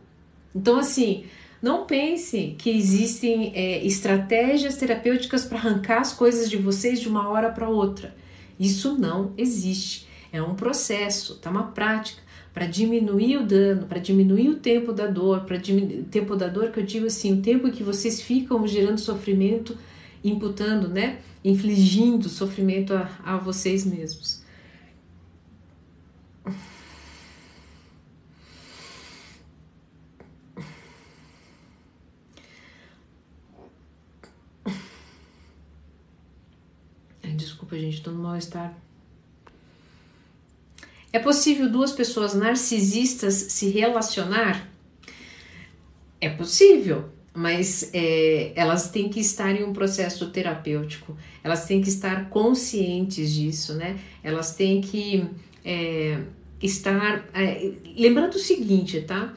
Então, 0.55 0.79
assim, 0.79 1.25
não 1.65 1.87
pense 1.87 2.55
que 2.59 2.69
existem 2.69 3.53
é, 3.55 3.85
estratégias 3.87 4.77
terapêuticas 4.77 5.45
para 5.45 5.59
arrancar 5.59 6.01
as 6.01 6.13
coisas 6.13 6.51
de 6.51 6.57
vocês 6.57 7.01
de 7.01 7.09
uma 7.09 7.29
hora 7.29 7.51
para 7.51 7.69
outra. 7.69 8.15
Isso 8.61 8.99
não 8.99 9.33
existe. 9.37 10.07
É 10.33 10.43
um 10.43 10.55
processo, 10.55 11.37
tá? 11.37 11.51
Uma 11.51 11.69
prática 11.69 12.23
para 12.53 12.67
diminuir 12.67 13.39
o 13.39 13.47
dano, 13.47 13.87
para 13.87 13.99
diminuir 13.99 14.49
o 14.49 14.57
tempo 14.57 14.93
da 14.93 15.07
dor, 15.09 15.41
para 15.41 15.57
diminuir 15.57 16.01
o 16.01 16.05
tempo 16.05 16.37
da 16.37 16.47
dor 16.47 16.71
que 16.71 16.79
eu 16.79 16.85
digo 16.85 17.07
assim, 17.07 17.33
o 17.33 17.43
tempo 17.43 17.71
que 17.71 17.83
vocês 17.83 18.21
ficam 18.21 18.65
gerando 18.67 18.99
sofrimento, 18.99 19.77
imputando, 20.23 20.87
né? 20.89 21.19
Infligindo 21.45 22.29
sofrimento 22.29 22.95
a, 22.95 23.11
a 23.25 23.37
vocês 23.37 23.85
mesmos. 23.85 24.44
Desculpa, 37.65 37.79
gente, 37.79 38.03
tô 38.03 38.11
no 38.11 38.23
mal-estar. 38.23 38.77
É 41.11 41.19
possível 41.19 41.71
duas 41.71 41.93
pessoas 41.93 42.35
narcisistas 42.35 43.35
se 43.35 43.71
relacionar? 43.71 44.69
É 46.21 46.29
possível, 46.29 47.07
mas 47.33 47.91
é, 47.95 48.53
elas 48.55 48.91
têm 48.91 49.09
que 49.09 49.19
estar 49.19 49.51
em 49.53 49.65
um 49.65 49.73
processo 49.73 50.31
terapêutico, 50.31 51.17
elas 51.43 51.65
têm 51.65 51.81
que 51.81 51.89
estar 51.89 52.29
conscientes 52.29 53.33
disso, 53.33 53.75
né? 53.75 53.99
Elas 54.23 54.55
têm 54.55 54.83
que 54.83 55.27
é, 55.65 56.21
estar. 56.63 57.27
É, 57.33 57.73
lembrando 57.97 58.35
o 58.35 58.39
seguinte, 58.39 59.01
tá? 59.01 59.33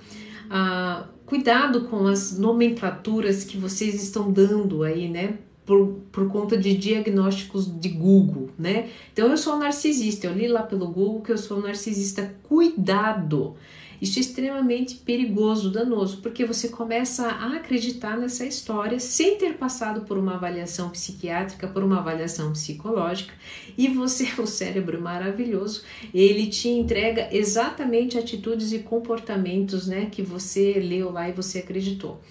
Ah, 0.49 1.07
cuidado 1.25 1.85
com 1.85 2.07
as 2.07 2.37
nomenclaturas 2.37 3.45
que 3.45 3.57
vocês 3.57 3.95
estão 3.95 4.29
dando 4.31 4.83
aí, 4.83 5.07
né? 5.07 5.37
Por, 5.67 5.99
por 6.13 6.29
conta 6.29 6.57
de 6.57 6.75
diagnósticos 6.75 7.69
de 7.79 7.89
Google, 7.89 8.49
né? 8.57 8.89
Então 9.11 9.27
eu 9.27 9.37
sou 9.37 9.55
um 9.55 9.59
narcisista, 9.59 10.25
eu 10.25 10.33
li 10.33 10.47
lá 10.47 10.63
pelo 10.63 10.87
Google 10.87 11.21
que 11.21 11.31
eu 11.33 11.37
sou 11.37 11.57
um 11.57 11.61
narcisista. 11.61 12.33
Cuidado! 12.43 13.55
Isso 13.99 14.19
é 14.19 14.21
extremamente 14.21 14.95
perigoso, 14.95 15.71
danoso, 15.71 16.21
porque 16.21 16.45
você 16.45 16.69
começa 16.69 17.27
a 17.27 17.57
acreditar 17.57 18.15
nessa 18.15 18.45
história 18.45 18.99
sem 18.99 19.37
ter 19.37 19.57
passado 19.57 20.01
por 20.01 20.17
uma 20.17 20.35
avaliação 20.35 20.89
psiquiátrica, 20.91 21.67
por 21.67 21.83
uma 21.83 21.97
avaliação 21.97 22.53
psicológica, 22.53 23.33
e 23.75 23.87
você, 23.87 24.29
o 24.39 24.45
cérebro 24.45 25.01
maravilhoso, 25.01 25.83
ele 26.13 26.47
te 26.47 26.69
entrega 26.69 27.27
exatamente 27.31 28.17
atitudes 28.17 28.71
e 28.71 28.79
comportamentos, 28.79 29.87
né, 29.87 30.07
que 30.11 30.21
você 30.21 30.73
leu 30.73 31.11
lá 31.11 31.27
e 31.27 31.33
você 31.33 31.59
acreditou. 31.59 32.21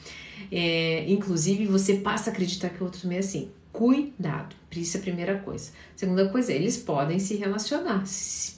É, 0.51 1.05
inclusive, 1.11 1.67
você 1.67 1.95
passa 1.97 2.31
a 2.31 2.33
acreditar 2.33 2.71
que 2.71 2.81
o 2.81 2.85
outro 2.85 3.01
também 3.01 3.19
é 3.19 3.21
assim. 3.21 3.51
Cuidado, 3.73 4.57
isso 4.75 4.97
é 4.97 5.01
a 5.01 5.03
primeira 5.03 5.39
coisa. 5.41 5.71
Segunda 5.95 6.29
coisa, 6.31 6.51
eles 6.51 6.79
podem 6.79 7.19
se 7.19 7.37
relacionar. 7.37 8.05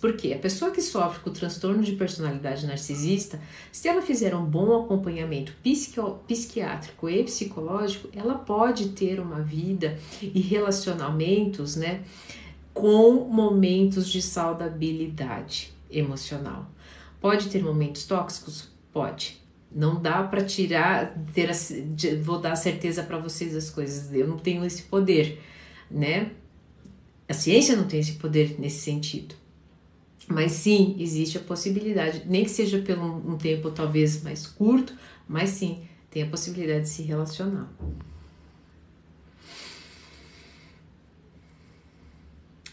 Porque 0.01 0.33
a 0.33 0.39
pessoa 0.39 0.71
que 0.71 0.81
sofre 0.81 1.21
com 1.21 1.31
o 1.31 1.33
transtorno 1.33 1.83
de 1.83 1.93
personalidade 1.93 2.65
narcisista, 2.65 3.41
se 3.73 3.89
ela 3.89 4.01
fizer 4.01 4.33
um 4.37 4.45
bom 4.45 4.85
acompanhamento 4.85 5.53
psiquiátrico 6.27 7.09
e 7.09 7.25
psicológico, 7.25 8.09
ela 8.13 8.37
pode 8.37 8.91
ter 8.91 9.19
uma 9.19 9.41
vida 9.41 9.99
e 10.23 10.41
relacionamentos, 10.41 11.75
né, 11.75 12.05
com 12.73 13.25
momentos 13.25 14.09
de 14.09 14.23
saudabilidade 14.23 15.73
emocional. 15.91 16.71
Pode 17.21 17.49
ter 17.49 17.61
momentos 17.61 18.05
tóxicos? 18.05 18.69
Pode. 18.93 19.48
Não 19.71 20.01
dá 20.01 20.23
para 20.23 20.45
tirar, 20.45 21.15
ter 21.35 21.51
a, 21.51 21.55
vou 22.23 22.41
dar 22.41 22.57
certeza 22.57 23.03
para 23.03 23.19
vocês 23.19 23.55
as 23.55 23.69
coisas. 23.69 24.13
Eu 24.13 24.27
não 24.27 24.39
tenho 24.39 24.65
esse 24.65 24.83
poder, 24.83 25.41
né? 25.91 26.31
A 27.29 27.35
ciência 27.35 27.77
não 27.77 27.87
tem 27.87 28.01
esse 28.01 28.15
poder 28.15 28.57
nesse 28.59 28.81
sentido. 28.81 29.35
Mas 30.27 30.53
sim, 30.53 30.97
existe 30.99 31.39
a 31.39 31.41
possibilidade, 31.41 32.23
nem 32.27 32.45
que 32.45 32.51
seja 32.51 32.79
por 32.81 32.99
um, 32.99 33.33
um 33.33 33.39
tempo 33.39 33.71
talvez 33.71 34.23
mais 34.23 34.47
curto, 34.47 34.95
mas 35.27 35.51
sim, 35.51 35.83
tem 36.11 36.23
a 36.23 36.27
possibilidade 36.27 36.83
de 36.83 36.89
se 36.89 37.03
relacionar. 37.03 37.71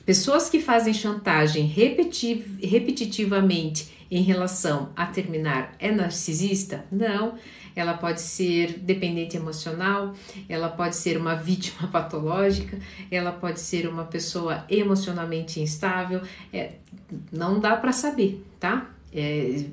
Pessoas 0.05 0.49
que 0.49 0.61
fazem 0.61 0.93
chantagem 0.93 1.65
repetitivamente 1.65 3.89
em 4.11 4.21
relação 4.21 4.91
a 4.95 5.07
terminar 5.07 5.73
é 5.79 5.91
narcisista? 5.91 6.85
Não. 6.91 7.39
Ela 7.75 7.95
pode 7.95 8.21
ser 8.21 8.77
dependente 8.79 9.35
emocional, 9.35 10.13
ela 10.47 10.69
pode 10.69 10.95
ser 10.95 11.17
uma 11.17 11.35
vítima 11.35 11.89
patológica, 11.89 12.79
ela 13.11 13.33
pode 13.33 13.59
ser 13.59 13.85
uma 13.87 14.05
pessoa 14.05 14.63
emocionalmente 14.69 15.59
instável. 15.59 16.21
É, 16.53 16.73
não 17.31 17.59
dá 17.59 17.75
para 17.75 17.91
saber, 17.91 18.45
tá? 18.59 18.94
É, 19.17 19.63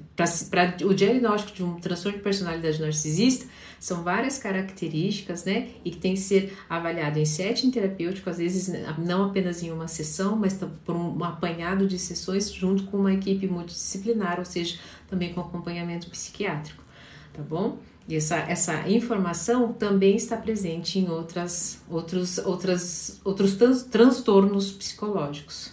para 0.48 0.76
o 0.84 0.94
diagnóstico 0.94 1.56
de 1.56 1.64
um 1.64 1.80
transtorno 1.80 2.16
de 2.16 2.22
personalidade 2.22 2.80
narcisista, 2.80 3.44
são 3.80 4.04
várias 4.04 4.38
características, 4.38 5.44
né? 5.44 5.70
E 5.84 5.90
que 5.90 5.96
tem 5.96 6.14
que 6.14 6.20
ser 6.20 6.56
avaliado 6.70 7.18
em 7.18 7.24
setting 7.24 7.72
terapêutico, 7.72 8.30
às 8.30 8.38
vezes 8.38 8.72
não 8.98 9.24
apenas 9.24 9.60
em 9.60 9.72
uma 9.72 9.88
sessão, 9.88 10.36
mas 10.36 10.56
por 10.84 10.94
um 10.94 11.24
apanhado 11.24 11.88
de 11.88 11.98
sessões 11.98 12.52
junto 12.52 12.84
com 12.84 12.98
uma 12.98 13.12
equipe 13.12 13.48
multidisciplinar, 13.48 14.38
ou 14.38 14.44
seja, 14.44 14.78
também 15.08 15.34
com 15.34 15.40
acompanhamento 15.40 16.08
psiquiátrico, 16.08 16.84
tá 17.32 17.42
bom? 17.42 17.78
E 18.08 18.14
essa, 18.14 18.36
essa 18.36 18.88
informação 18.88 19.72
também 19.72 20.14
está 20.14 20.36
presente 20.36 21.00
em 21.00 21.08
outras, 21.08 21.80
outros, 21.88 22.38
outras, 22.38 23.20
outros 23.24 23.56
transtornos 23.90 24.70
psicológicos. 24.70 25.72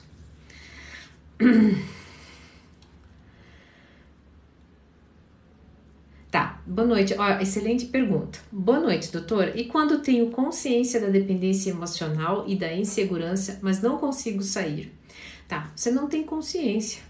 Tá, 6.32 6.62
boa 6.64 6.88
noite. 6.88 7.16
Ó, 7.18 7.40
excelente 7.40 7.88
pergunta. 7.88 8.38
Boa 8.52 8.80
noite, 8.80 9.12
doutor. 9.12 9.54
E 9.56 9.66
quando 9.66 10.00
tenho 10.04 10.30
consciência 10.30 11.02
da 11.02 11.08
dependência 11.08 11.72
emocional 11.72 12.46
e 12.48 12.56
da 12.56 12.72
insegurança, 12.72 13.58
mas 13.64 13.82
não 13.82 13.98
consigo 13.98 14.44
sair? 14.44 14.94
Tá, 15.48 15.72
você 15.76 15.90
não 15.90 16.08
tem 16.08 16.24
consciência. 16.24 17.02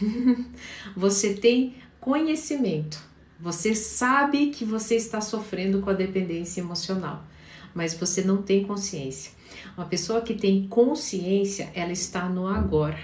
você 0.96 1.34
tem 1.34 1.74
conhecimento. 2.00 2.98
Você 3.38 3.74
sabe 3.74 4.46
que 4.46 4.64
você 4.64 4.94
está 4.94 5.20
sofrendo 5.20 5.82
com 5.82 5.90
a 5.90 5.94
dependência 5.94 6.62
emocional, 6.62 7.22
mas 7.74 7.92
você 7.92 8.22
não 8.22 8.40
tem 8.40 8.64
consciência. 8.64 9.32
Uma 9.76 9.86
pessoa 9.86 10.22
que 10.22 10.32
tem 10.32 10.66
consciência, 10.68 11.70
ela 11.74 11.92
está 11.92 12.30
no 12.30 12.46
agora. 12.46 12.98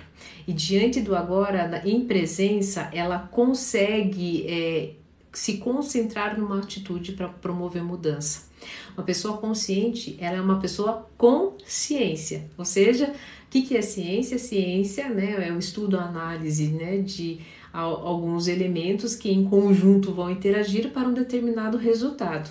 E 0.48 0.54
diante 0.54 1.02
do 1.02 1.14
agora, 1.14 1.82
em 1.84 2.06
presença, 2.06 2.88
ela 2.94 3.18
consegue 3.18 4.46
é, 4.48 4.94
se 5.32 5.58
concentrar 5.58 6.38
numa 6.38 6.58
atitude 6.58 7.12
para 7.12 7.28
promover 7.28 7.82
mudança. 7.82 8.48
Uma 8.96 9.04
pessoa 9.04 9.38
consciente, 9.38 10.16
ela 10.20 10.36
é 10.36 10.40
uma 10.40 10.60
pessoa 10.60 11.08
com 11.16 11.54
ciência, 11.64 12.50
ou 12.58 12.64
seja, 12.64 13.06
o 13.06 13.50
que, 13.50 13.62
que 13.62 13.76
é 13.76 13.82
ciência? 13.82 14.38
Ciência 14.38 15.08
né, 15.08 15.48
é 15.48 15.52
o 15.52 15.58
estudo, 15.58 15.98
a 15.98 16.04
análise 16.04 16.68
né, 16.68 16.98
de 16.98 17.40
alguns 17.72 18.48
elementos 18.48 19.14
que 19.14 19.30
em 19.30 19.44
conjunto 19.44 20.12
vão 20.12 20.30
interagir 20.30 20.90
para 20.90 21.08
um 21.08 21.14
determinado 21.14 21.78
resultado. 21.78 22.50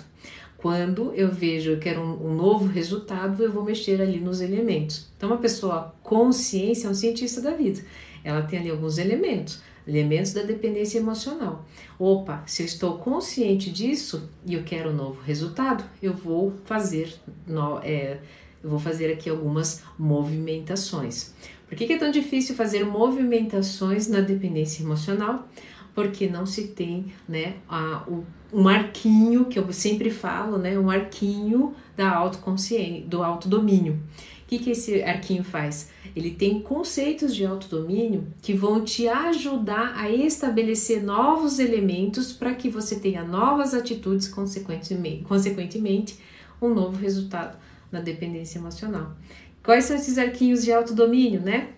Quando 0.56 1.14
eu 1.14 1.30
vejo 1.30 1.76
que 1.76 1.84
quero 1.84 2.02
um, 2.02 2.30
um 2.30 2.34
novo 2.34 2.66
resultado, 2.66 3.42
eu 3.42 3.50
vou 3.50 3.64
mexer 3.64 4.00
ali 4.00 4.20
nos 4.20 4.42
elementos. 4.42 5.08
Então, 5.16 5.30
uma 5.30 5.38
pessoa 5.38 5.94
com 6.02 6.30
ciência 6.32 6.86
é 6.86 6.90
um 6.90 6.94
cientista 6.94 7.40
da 7.40 7.52
vida. 7.52 7.80
Ela 8.22 8.42
tem 8.42 8.58
ali 8.58 8.70
alguns 8.70 8.98
elementos 8.98 9.62
elementos 9.86 10.32
da 10.32 10.42
dependência 10.42 10.98
emocional. 10.98 11.66
Opa, 11.98 12.42
se 12.46 12.62
eu 12.62 12.66
estou 12.66 12.98
consciente 12.98 13.70
disso 13.70 14.28
e 14.46 14.54
eu 14.54 14.62
quero 14.62 14.90
um 14.90 14.94
novo 14.94 15.20
resultado, 15.22 15.84
eu 16.02 16.12
vou 16.12 16.54
fazer, 16.64 17.14
no, 17.46 17.78
é, 17.78 18.18
eu 18.62 18.70
vou 18.70 18.78
fazer 18.78 19.12
aqui 19.12 19.28
algumas 19.28 19.82
movimentações. 19.98 21.34
Por 21.68 21.76
que, 21.76 21.86
que 21.86 21.92
é 21.92 21.98
tão 21.98 22.10
difícil 22.10 22.54
fazer 22.54 22.84
movimentações 22.84 24.08
na 24.08 24.20
dependência 24.20 24.82
emocional? 24.82 25.48
porque 25.94 26.28
não 26.28 26.46
se 26.46 26.68
tem, 26.68 27.12
né, 27.28 27.56
a, 27.68 28.04
o, 28.08 28.24
um 28.52 28.68
arquinho 28.68 29.44
que 29.46 29.58
eu 29.58 29.72
sempre 29.72 30.10
falo, 30.10 30.58
né, 30.58 30.78
um 30.78 30.90
arquinho 30.90 31.74
da 31.96 32.10
autoconsciência, 32.10 33.06
do 33.06 33.22
autodomínio. 33.22 33.94
O 34.42 34.46
que, 34.46 34.58
que 34.58 34.70
esse 34.70 35.02
arquinho 35.02 35.44
faz? 35.44 35.90
Ele 36.14 36.30
tem 36.30 36.60
conceitos 36.60 37.34
de 37.34 37.44
autodomínio 37.44 38.26
que 38.42 38.52
vão 38.52 38.84
te 38.84 39.08
ajudar 39.08 39.94
a 39.96 40.10
estabelecer 40.10 41.02
novos 41.02 41.58
elementos 41.58 42.32
para 42.32 42.54
que 42.54 42.68
você 42.68 42.98
tenha 42.98 43.24
novas 43.24 43.74
atitudes, 43.74 44.28
consequentemente, 44.28 45.24
consequentemente, 45.24 46.18
um 46.60 46.74
novo 46.74 46.96
resultado 46.96 47.56
na 47.90 48.00
dependência 48.00 48.58
emocional. 48.58 49.16
Quais 49.62 49.84
são 49.84 49.96
esses 49.96 50.18
arquinhos 50.18 50.64
de 50.64 50.72
autodomínio, 50.72 51.40
né? 51.40 51.70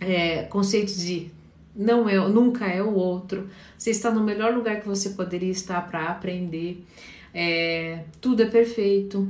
É, 0.00 0.42
conceitos 0.44 1.00
de 1.00 1.30
não 1.74 2.08
é, 2.08 2.16
nunca 2.28 2.66
é 2.66 2.82
o 2.82 2.94
outro. 2.94 3.48
Você 3.76 3.90
está 3.90 4.10
no 4.10 4.22
melhor 4.22 4.54
lugar 4.54 4.80
que 4.80 4.88
você 4.88 5.10
poderia 5.10 5.50
estar 5.50 5.80
para 5.88 6.08
aprender. 6.08 6.84
É, 7.32 8.04
tudo 8.20 8.42
é 8.42 8.46
perfeito. 8.46 9.28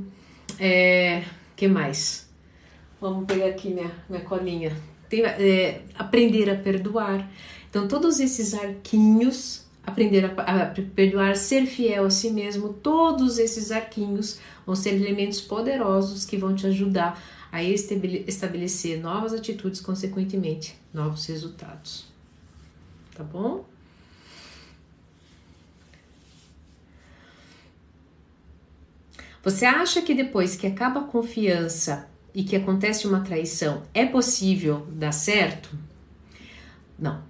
É, 0.59 1.23
que 1.55 1.67
mais? 1.67 2.26
Vamos 2.99 3.25
pegar 3.25 3.47
aqui 3.47 3.69
minha, 3.69 3.91
minha 4.09 4.23
colinha. 4.23 4.75
Tem, 5.07 5.23
é, 5.23 5.81
aprender 5.95 6.49
a 6.49 6.55
perdoar. 6.55 7.29
Então, 7.69 7.87
todos 7.87 8.19
esses 8.19 8.53
arquinhos, 8.53 9.65
aprender 9.85 10.25
a, 10.25 10.63
a 10.63 10.65
perdoar, 10.95 11.35
ser 11.35 11.65
fiel 11.65 12.05
a 12.05 12.09
si 12.09 12.31
mesmo, 12.31 12.73
todos 12.73 13.37
esses 13.37 13.71
arquinhos 13.71 14.39
vão 14.65 14.75
ser 14.75 14.95
elementos 14.95 15.39
poderosos 15.39 16.25
que 16.25 16.37
vão 16.37 16.55
te 16.55 16.65
ajudar 16.67 17.21
a 17.51 17.63
estabelecer 17.63 18.99
novas 18.99 19.33
atitudes, 19.33 19.79
consequentemente, 19.79 20.75
novos 20.93 21.25
resultados. 21.27 22.05
Tá 23.15 23.23
bom? 23.23 23.63
Você 29.43 29.65
acha 29.65 30.01
que 30.01 30.13
depois 30.13 30.55
que 30.55 30.67
acaba 30.67 31.01
a 31.01 31.03
confiança 31.05 32.09
e 32.37 32.43
que 32.43 32.55
acontece 32.55 33.07
uma 33.07 33.21
traição, 33.21 33.81
é 33.95 34.05
possível 34.05 34.85
dar 34.91 35.11
certo? 35.11 35.75
Não. 36.99 37.23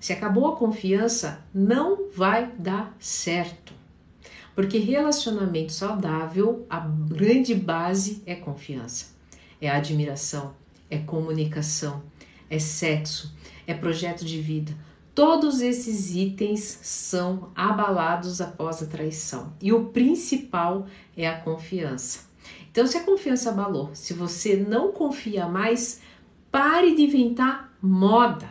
Se 0.00 0.12
acabou 0.12 0.48
a 0.48 0.56
confiança, 0.56 1.44
não 1.54 2.10
vai 2.10 2.50
dar 2.58 2.96
certo. 2.98 3.72
Porque 4.52 4.78
relacionamento 4.78 5.70
saudável, 5.72 6.66
a 6.68 6.80
grande 6.80 7.54
base 7.54 8.20
é 8.26 8.34
confiança, 8.34 9.14
é 9.60 9.70
admiração, 9.70 10.56
é 10.90 10.98
comunicação, 10.98 12.02
é 12.50 12.58
sexo, 12.58 13.32
é 13.64 13.74
projeto 13.74 14.24
de 14.24 14.40
vida. 14.40 14.74
Todos 15.14 15.60
esses 15.60 16.16
itens 16.16 16.80
são 16.82 17.52
abalados 17.54 18.40
após 18.40 18.82
a 18.82 18.86
traição. 18.86 19.52
E 19.62 19.72
o 19.72 19.84
principal 19.90 20.88
é 21.16 21.28
a 21.28 21.38
confiança. 21.38 22.25
Então, 22.76 22.86
se 22.86 22.98
a 22.98 23.04
confiança 23.04 23.48
abalou, 23.48 23.88
se 23.94 24.12
você 24.12 24.54
não 24.54 24.92
confia 24.92 25.48
mais, 25.48 26.02
pare 26.52 26.94
de 26.94 27.04
inventar 27.04 27.74
moda. 27.80 28.50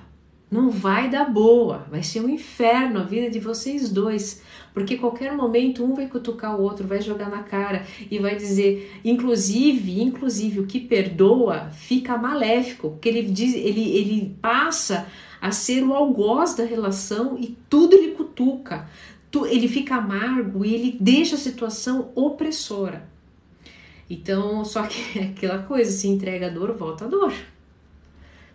Não 0.49 0.71
vai 0.71 1.11
dar 1.11 1.31
boa, 1.31 1.85
vai 1.91 2.01
ser 2.01 2.21
um 2.21 2.29
inferno 2.29 2.99
a 2.99 3.03
vida 3.03 3.29
de 3.29 3.39
vocês 3.39 3.87
dois, 3.91 4.41
porque 4.73 4.97
qualquer 4.97 5.31
momento 5.31 5.85
um 5.85 5.93
vai 5.93 6.07
cutucar 6.07 6.59
o 6.59 6.63
outro, 6.63 6.87
vai 6.87 7.03
jogar 7.03 7.29
na 7.29 7.43
cara 7.43 7.85
e 8.09 8.17
vai 8.17 8.35
dizer, 8.35 8.99
inclusive, 9.05 10.01
inclusive 10.01 10.59
o 10.59 10.65
que 10.65 10.79
perdoa 10.79 11.69
fica 11.69 12.17
maléfico, 12.17 12.89
porque 12.89 13.09
ele 13.09 13.21
diz, 13.29 13.53
ele, 13.53 13.95
ele 13.95 14.35
passa 14.41 15.05
a 15.39 15.51
ser 15.51 15.83
o 15.83 15.93
algoz 15.93 16.55
da 16.55 16.65
relação 16.65 17.37
e 17.39 17.55
tudo 17.69 17.95
ele 17.95 18.13
cutuca, 18.13 18.89
ele 19.47 19.67
fica 19.67 19.97
amargo 19.97 20.65
e 20.65 20.73
ele 20.73 20.97
deixa 20.99 21.35
a 21.35 21.37
situação 21.37 22.11
opressora. 22.15 23.13
Então, 24.09 24.63
só 24.63 24.85
que 24.85 25.17
é 25.19 25.23
aquela 25.23 25.63
coisa, 25.63 25.91
se 25.91 26.07
entrega 26.07 26.47
a 26.47 26.49
dor, 26.49 26.75
volta 26.75 27.05
a 27.05 27.07
dor. 27.07 27.33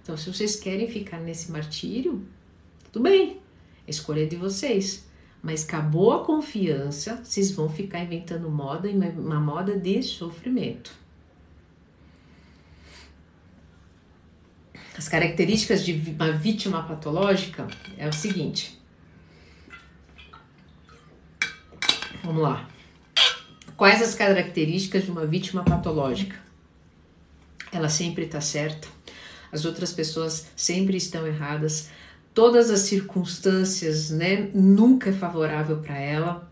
Então, 0.02 0.16
se 0.16 0.33
vocês 0.33 0.57
querem 0.57 0.88
ficar 0.88 1.21
nesse 1.21 1.50
martírio, 1.52 2.26
tudo 2.90 3.02
bem, 3.02 3.38
escolha 3.87 4.23
é 4.23 4.26
de 4.26 4.37
vocês. 4.37 5.09
Mas 5.42 5.64
acabou 5.64 6.12
a 6.12 6.25
confiança, 6.25 7.16
vocês 7.25 7.50
vão 7.50 7.69
ficar 7.69 8.00
inventando 8.00 8.50
moda 8.50 8.88
e 8.88 8.95
uma 8.95 9.40
moda 9.40 9.76
de 9.76 10.02
sofrimento. 10.02 10.92
As 14.96 15.09
características 15.09 15.83
de 15.83 15.92
uma 16.11 16.31
vítima 16.33 16.83
patológica 16.83 17.66
é 17.96 18.07
o 18.07 18.12
seguinte. 18.12 18.79
Vamos 22.22 22.42
lá. 22.42 22.68
Quais 23.81 24.03
as 24.03 24.14
características 24.14 25.05
de 25.05 25.11
uma 25.11 25.25
vítima 25.25 25.64
patológica? 25.64 26.37
Ela 27.73 27.88
sempre 27.88 28.27
está 28.27 28.38
certa, 28.38 28.87
as 29.51 29.64
outras 29.64 29.90
pessoas 29.90 30.49
sempre 30.55 30.99
estão 30.99 31.27
erradas, 31.27 31.88
todas 32.35 32.69
as 32.69 32.81
circunstâncias, 32.81 34.11
né, 34.11 34.51
nunca 34.53 35.09
é 35.09 35.14
favorável 35.14 35.79
para 35.79 35.99
ela 35.99 36.51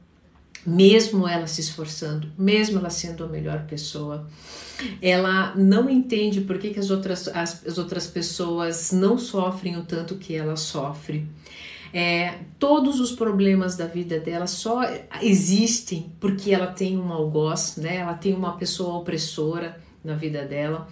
mesmo 0.67 1.27
ela 1.27 1.47
se 1.47 1.61
esforçando, 1.61 2.31
mesmo 2.37 2.79
ela 2.79 2.91
sendo 2.91 3.25
a 3.25 3.29
melhor 3.29 3.65
pessoa, 3.67 4.27
ela 5.01 5.55
não 5.55 5.89
entende 5.89 6.43
por 6.43 6.59
que, 6.59 6.71
que 6.71 6.81
as, 6.81 6.91
outras, 6.91 7.29
as, 7.29 7.67
as 7.67 7.79
outras 7.79 8.07
pessoas 8.07 8.93
não 8.93 9.19
sofrem 9.19 9.77
o 9.77 9.85
tanto 9.85 10.17
que 10.17 10.35
ela 10.35 10.57
sofre. 10.57 11.27
É, 11.93 12.41
todos 12.59 13.01
os 13.01 13.13
problemas 13.13 13.77
da 13.77 13.87
vida 13.87 14.21
dela 14.21 14.47
só 14.47 14.83
existem 15.23 16.13
porque 16.21 16.53
ela 16.53 16.67
tem 16.67 16.99
um 16.99 17.13
algoz, 17.13 17.77
né? 17.77 17.97
ela 17.97 18.15
tem 18.15 18.35
uma 18.35 18.57
pessoa 18.57 18.99
opressora 18.99 19.81
na 20.05 20.15
vida 20.15 20.45
dela 20.45 20.89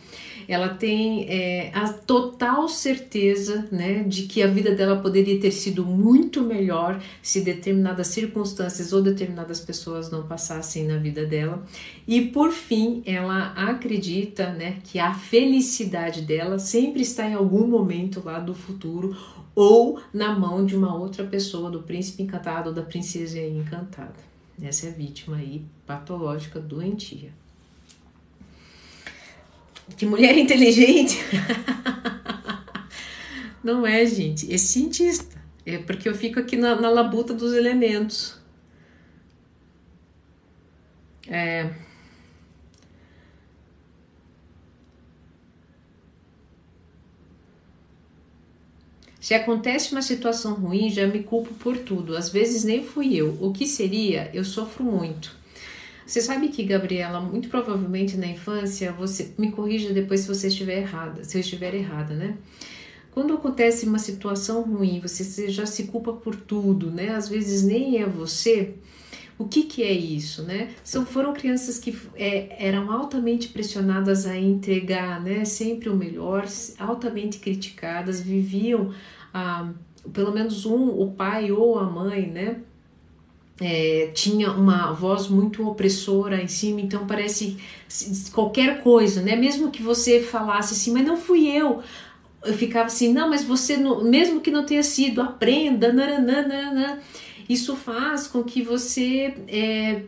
ela 0.49 0.69
tem 0.69 1.27
é, 1.29 1.71
a 1.75 1.93
total 1.93 2.69
certeza 2.69 3.69
né, 3.71 4.05
de 4.05 4.25
que 4.25 4.43
a 4.43 4.47
vida 4.47 4.75
dela 4.75 4.97
poderia 4.97 5.41
ter 5.41 5.51
sido 5.51 5.85
muito 5.85 6.43
melhor 6.43 7.03
se 7.21 7.41
determinadas 7.41 8.09
circunstâncias 8.09 8.93
ou 8.93 9.03
determinadas 9.03 9.61
pessoas 9.61 10.11
não 10.11 10.27
passassem 10.27 10.87
na 10.87 10.99
vida 10.99 11.25
dela. 11.27 11.65
E 12.07 12.21
por 12.27 12.53
fim, 12.53 13.03
ela 13.05 13.53
acredita 13.53 14.53
né, 14.53 14.79
que 14.85 14.99
a 14.99 15.15
felicidade 15.15 16.23
dela 16.23 16.59
sempre 16.59 17.03
está 17.03 17.29
em 17.29 17.35
algum 17.35 17.67
momento 17.67 18.23
lá 18.25 18.39
do 18.39 18.55
futuro 18.55 19.17
ou 19.55 20.01
na 20.13 20.39
mão 20.39 20.65
de 20.65 20.77
uma 20.77 20.95
outra 20.95 21.25
pessoa, 21.25 21.71
do 21.71 21.83
príncipe 21.83 22.23
encantado 22.23 22.69
ou 22.69 22.75
da 22.75 22.83
princesa 22.83 23.41
encantada. 23.41 24.27
Essa 24.61 24.87
é 24.87 24.91
a 24.91 24.93
vítima 24.93 25.37
aí 25.37 25.65
patológica 25.87 26.61
doentia. 26.61 27.31
Que 29.97 30.05
mulher 30.07 30.37
inteligente! 30.39 31.19
Não 33.63 33.87
é, 33.87 34.07
gente, 34.07 34.53
é 34.53 34.59
cientista. 34.59 35.37
É 35.65 35.79
porque 35.79 36.09
eu 36.09 36.15
fico 36.15 36.39
aqui 36.39 36.57
na, 36.57 36.81
na 36.81 36.89
labuta 36.89 37.35
dos 37.35 37.53
elementos. 37.53 38.39
É. 41.29 41.75
Se 49.21 49.35
acontece 49.35 49.91
uma 49.91 50.03
situação 50.03 50.55
ruim, 50.55 50.89
já 50.89 51.05
me 51.09 51.25
culpo 51.25 51.53
por 51.55 51.77
tudo. 51.79 52.17
Às 52.17 52.29
vezes 52.29 52.63
nem 52.63 52.85
fui 52.85 53.17
eu. 53.17 53.37
O 53.41 53.53
que 53.53 53.67
seria? 53.67 54.31
Eu 54.33 54.45
sofro 54.45 54.85
muito. 54.85 55.35
Você 56.07 56.21
sabe 56.21 56.49
que, 56.49 56.63
Gabriela, 56.63 57.21
muito 57.21 57.49
provavelmente 57.49 58.17
na 58.17 58.29
infância, 58.29 58.93
você 58.93 59.35
me 59.37 59.51
corrija 59.51 59.93
depois 59.93 60.21
se 60.21 60.29
você 60.29 60.47
estiver 60.47 60.79
errada, 60.79 61.25
se 61.25 61.37
eu 61.37 61.41
estiver 61.41 61.75
errada, 61.75 62.15
né? 62.15 62.37
Quando 63.11 63.35
acontece 63.35 63.87
uma 63.87 63.99
situação 63.99 64.63
ruim, 64.63 65.01
você 65.01 65.51
já 65.51 65.67
se 65.67 65.85
culpa 65.85 66.13
por 66.13 66.37
tudo, 66.37 66.93
né? 66.93 67.09
Às 67.09 67.29
vezes 67.29 67.65
nem 67.65 68.01
é 68.01 68.07
você. 68.07 68.75
O 69.37 69.47
que, 69.47 69.65
que 69.65 69.83
é 69.83 69.91
isso, 69.91 70.45
né? 70.45 70.71
São, 70.85 71.05
foram 71.05 71.33
crianças 71.33 71.79
que 71.79 71.99
é, 72.15 72.65
eram 72.65 72.91
altamente 72.93 73.49
pressionadas 73.49 74.27
a 74.27 74.39
entregar, 74.39 75.21
né? 75.21 75.45
Sempre 75.45 75.89
o 75.89 75.97
melhor, 75.97 76.47
altamente 76.79 77.39
criticadas, 77.39 78.21
viviam, 78.21 78.95
ah, 79.35 79.73
pelo 80.13 80.33
menos 80.33 80.65
um, 80.67 80.89
o 80.89 81.11
pai 81.13 81.51
ou 81.51 81.79
a 81.79 81.85
mãe, 81.85 82.31
né? 82.31 82.61
É, 83.61 84.11
tinha 84.15 84.53
uma 84.53 84.93
voz 84.93 85.29
muito 85.29 85.67
opressora 85.67 86.43
em 86.43 86.49
cima, 86.49 86.81
então 86.81 87.07
parece 87.07 87.57
qualquer 88.33 88.83
coisa, 88.83 89.23
né? 89.23 89.35
Mesmo 89.35 89.71
que 89.71 89.83
você 89.83 90.21
falasse 90.21 90.75
assim, 90.75 90.93
mas 90.93 91.07
não 91.07 91.17
fui 91.17 91.49
eu, 91.49 91.83
eu 92.45 92.55
ficava 92.55 92.87
assim, 92.87 93.13
não, 93.13 93.31
mas 93.31 93.43
você, 93.43 93.77
não, 93.77 94.05
mesmo 94.05 94.41
que 94.41 94.51
não 94.51 94.65
tenha 94.65 94.83
sido, 94.83 95.21
aprenda, 95.21 95.93
nananana. 95.93 97.01
Isso 97.49 97.77
faz 97.77 98.27
com 98.27 98.43
que 98.43 98.61
você 98.61 99.35
é, 99.49 100.03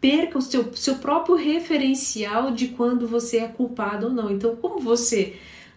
perca 0.00 0.38
o 0.38 0.42
seu, 0.42 0.74
seu 0.74 0.96
próprio 0.96 1.36
referencial 1.36 2.50
de 2.50 2.68
quando 2.68 3.06
você 3.06 3.38
é 3.38 3.48
culpado 3.48 4.06
ou 4.06 4.12
não. 4.12 4.30
Então, 4.30 4.56
como 4.56 4.80
você 4.80 5.34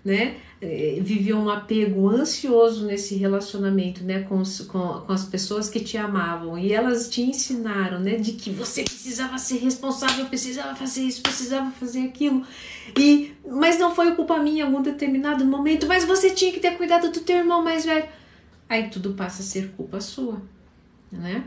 né? 0.08 0.38
Eh, 0.60 0.98
viveu 1.02 1.38
um 1.38 1.52
apego 1.52 2.10
ansioso 2.10 2.84
nesse 2.88 3.16
relacionamento, 3.16 4.04
né, 4.04 4.22
com, 4.22 4.40
os, 4.40 4.62
com, 4.62 5.02
com, 5.02 5.14
as 5.14 5.24
pessoas 5.24 5.70
que 5.70 5.80
te 5.80 5.98
amavam 5.98 6.58
e 6.58 6.74
elas 6.74 7.08
te 7.10 7.22
ensinaram, 7.22 8.00
né, 8.00 8.16
de 8.16 8.32
que 8.32 8.50
você 8.50 8.82
precisava 8.82 9.38
ser 9.38 9.58
responsável, 9.58 10.26
precisava 10.26 10.76
fazer 10.76 11.04
isso, 11.04 11.22
precisava 11.22 11.70
fazer 11.70 12.06
aquilo 12.06 12.44
e 12.98 13.36
mas 13.48 13.78
não 13.78 13.94
foi 13.94 14.16
culpa 14.16 14.40
minha 14.40 14.64
em 14.64 14.66
algum 14.66 14.82
determinado 14.82 15.46
momento, 15.46 15.86
mas 15.86 16.06
você 16.06 16.32
tinha 16.32 16.52
que 16.52 16.60
ter 16.60 16.72
cuidado 16.76 17.12
do 17.12 17.20
teu 17.20 17.38
irmão 17.38 17.64
mais 17.64 17.86
velho, 17.86 18.10
aí 18.68 18.90
tudo 18.90 19.14
passa 19.14 19.44
a 19.44 19.46
ser 19.46 19.70
culpa 19.78 20.02
sua, 20.02 20.42
né? 21.12 21.44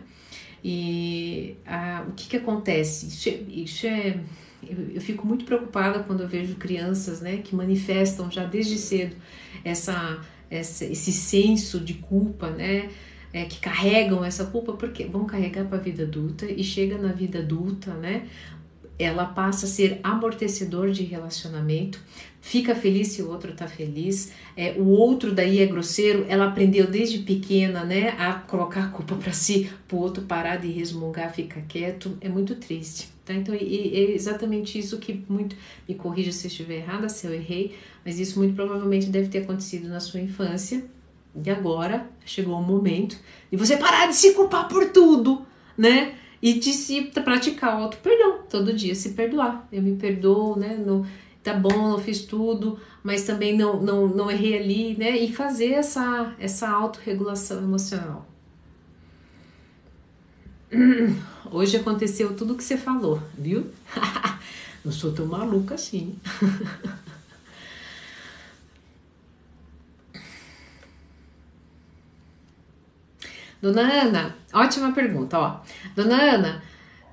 E 0.63 1.57
ah, 1.67 2.05
o 2.09 2.13
que 2.13 2.29
que 2.29 2.37
acontece? 2.37 3.09
Isso 3.09 3.29
é, 3.29 3.33
isso 3.49 3.87
é 3.89 4.21
eu, 4.69 4.91
eu, 4.95 5.01
fico 5.01 5.27
muito 5.27 5.45
preocupada 5.45 6.01
quando 6.01 6.23
eu 6.23 6.29
vejo 6.29 6.55
crianças 6.57 7.21
né, 7.21 7.39
que 7.39 7.55
manifestam 7.55 8.31
já 8.31 8.45
desde 8.45 8.77
cedo 8.77 9.17
essa, 9.65 10.21
essa 10.51 10.85
esse 10.85 11.13
senso 11.13 11.81
de 11.81 11.95
culpa, 11.95 12.51
né? 12.51 12.91
É, 13.33 13.45
que 13.45 13.61
carregam 13.61 14.25
essa 14.25 14.45
culpa 14.47 14.73
porque 14.73 15.05
vão 15.05 15.25
carregar 15.25 15.65
para 15.67 15.79
a 15.79 15.81
vida 15.81 16.03
adulta 16.03 16.47
e 16.47 16.65
chega 16.65 16.99
na 16.99 17.13
vida 17.13 17.39
adulta, 17.39 17.95
né? 17.95 18.27
Ela 18.99 19.25
passa 19.25 19.67
a 19.67 19.69
ser 19.69 20.01
amortecedor 20.03 20.91
de 20.91 21.05
relacionamento, 21.05 22.03
fica 22.41 22.75
feliz 22.75 23.09
se 23.09 23.23
o 23.23 23.31
outro 23.31 23.53
tá 23.53 23.69
feliz, 23.69 24.33
é, 24.57 24.73
o 24.79 24.89
outro 24.89 25.33
daí 25.33 25.61
é 25.61 25.67
grosseiro, 25.67 26.25
ela 26.29 26.47
aprendeu 26.47 26.87
desde 26.87 27.19
pequena, 27.19 27.85
né, 27.85 28.15
a 28.19 28.33
colocar 28.35 28.85
a 28.85 28.89
culpa 28.89 29.15
para 29.15 29.33
si, 29.33 29.71
para 29.87 29.97
o 29.97 30.01
outro 30.01 30.25
parar 30.25 30.57
de 30.57 30.69
resmungar, 30.69 31.33
ficar 31.33 31.61
quieto, 31.63 32.17
é 32.21 32.29
muito 32.29 32.55
triste. 32.55 33.09
Tá? 33.25 33.35
Então, 33.35 33.55
e, 33.55 33.93
é 33.95 34.11
exatamente 34.13 34.79
isso 34.79 34.99
que 34.99 35.25
muito. 35.29 35.55
Me 35.89 35.95
corrija 35.95 36.33
se 36.33 36.47
eu 36.47 36.51
estiver 36.51 36.79
errada, 36.79 37.09
se 37.09 37.27
eu 37.27 37.33
errei, 37.33 37.77
mas 38.05 38.19
isso 38.19 38.39
muito 38.39 38.55
provavelmente 38.55 39.07
deve 39.07 39.29
ter 39.29 39.39
acontecido 39.39 39.89
na 39.89 40.01
sua 40.01 40.21
infância. 40.21 40.85
E 41.45 41.49
agora 41.49 42.09
chegou 42.25 42.59
o 42.59 42.63
momento 42.63 43.17
de 43.49 43.57
você 43.57 43.77
parar 43.77 44.07
de 44.07 44.17
se 44.17 44.33
culpar 44.33 44.67
por 44.67 44.91
tudo, 44.91 45.47
né? 45.79 46.15
E 46.43 46.55
de 46.55 46.73
se 46.73 47.03
praticar 47.03 47.79
o 47.79 47.85
auto-perdão, 47.85 48.41
todo 48.51 48.73
dia 48.73 48.95
se 48.97 49.11
perdoar. 49.11 49.69
Eu 49.71 49.81
me 49.81 49.95
perdoo, 49.95 50.59
né? 50.59 50.75
No, 50.75 51.07
tá 51.43 51.55
bom, 51.55 51.93
eu 51.93 51.99
fiz 51.99 52.25
tudo, 52.25 52.79
mas 53.03 53.25
também 53.25 53.57
não, 53.57 53.83
não, 53.83 54.07
não 54.07 54.31
errei 54.31 54.59
ali, 54.59 54.97
né? 54.97 55.17
E 55.17 55.33
fazer 55.33 55.73
essa, 55.73 56.35
essa 56.39 56.69
autorregulação 56.69 57.59
emocional. 57.59 58.27
Hoje 61.51 61.77
aconteceu 61.77 62.37
tudo 62.37 62.55
o 62.55 62.57
que 62.57 62.63
você 62.65 62.77
falou, 62.77 63.21
viu? 63.37 63.67
Não 64.85 64.93
sou 64.93 65.13
tão 65.13 65.27
maluca 65.27 65.75
assim. 65.75 66.17
Dona 73.61 73.83
Ana, 73.83 74.35
ótima 74.55 74.93
pergunta, 74.93 75.39
ó. 75.39 75.61
Dona 75.95 76.17
Ana, 76.17 76.63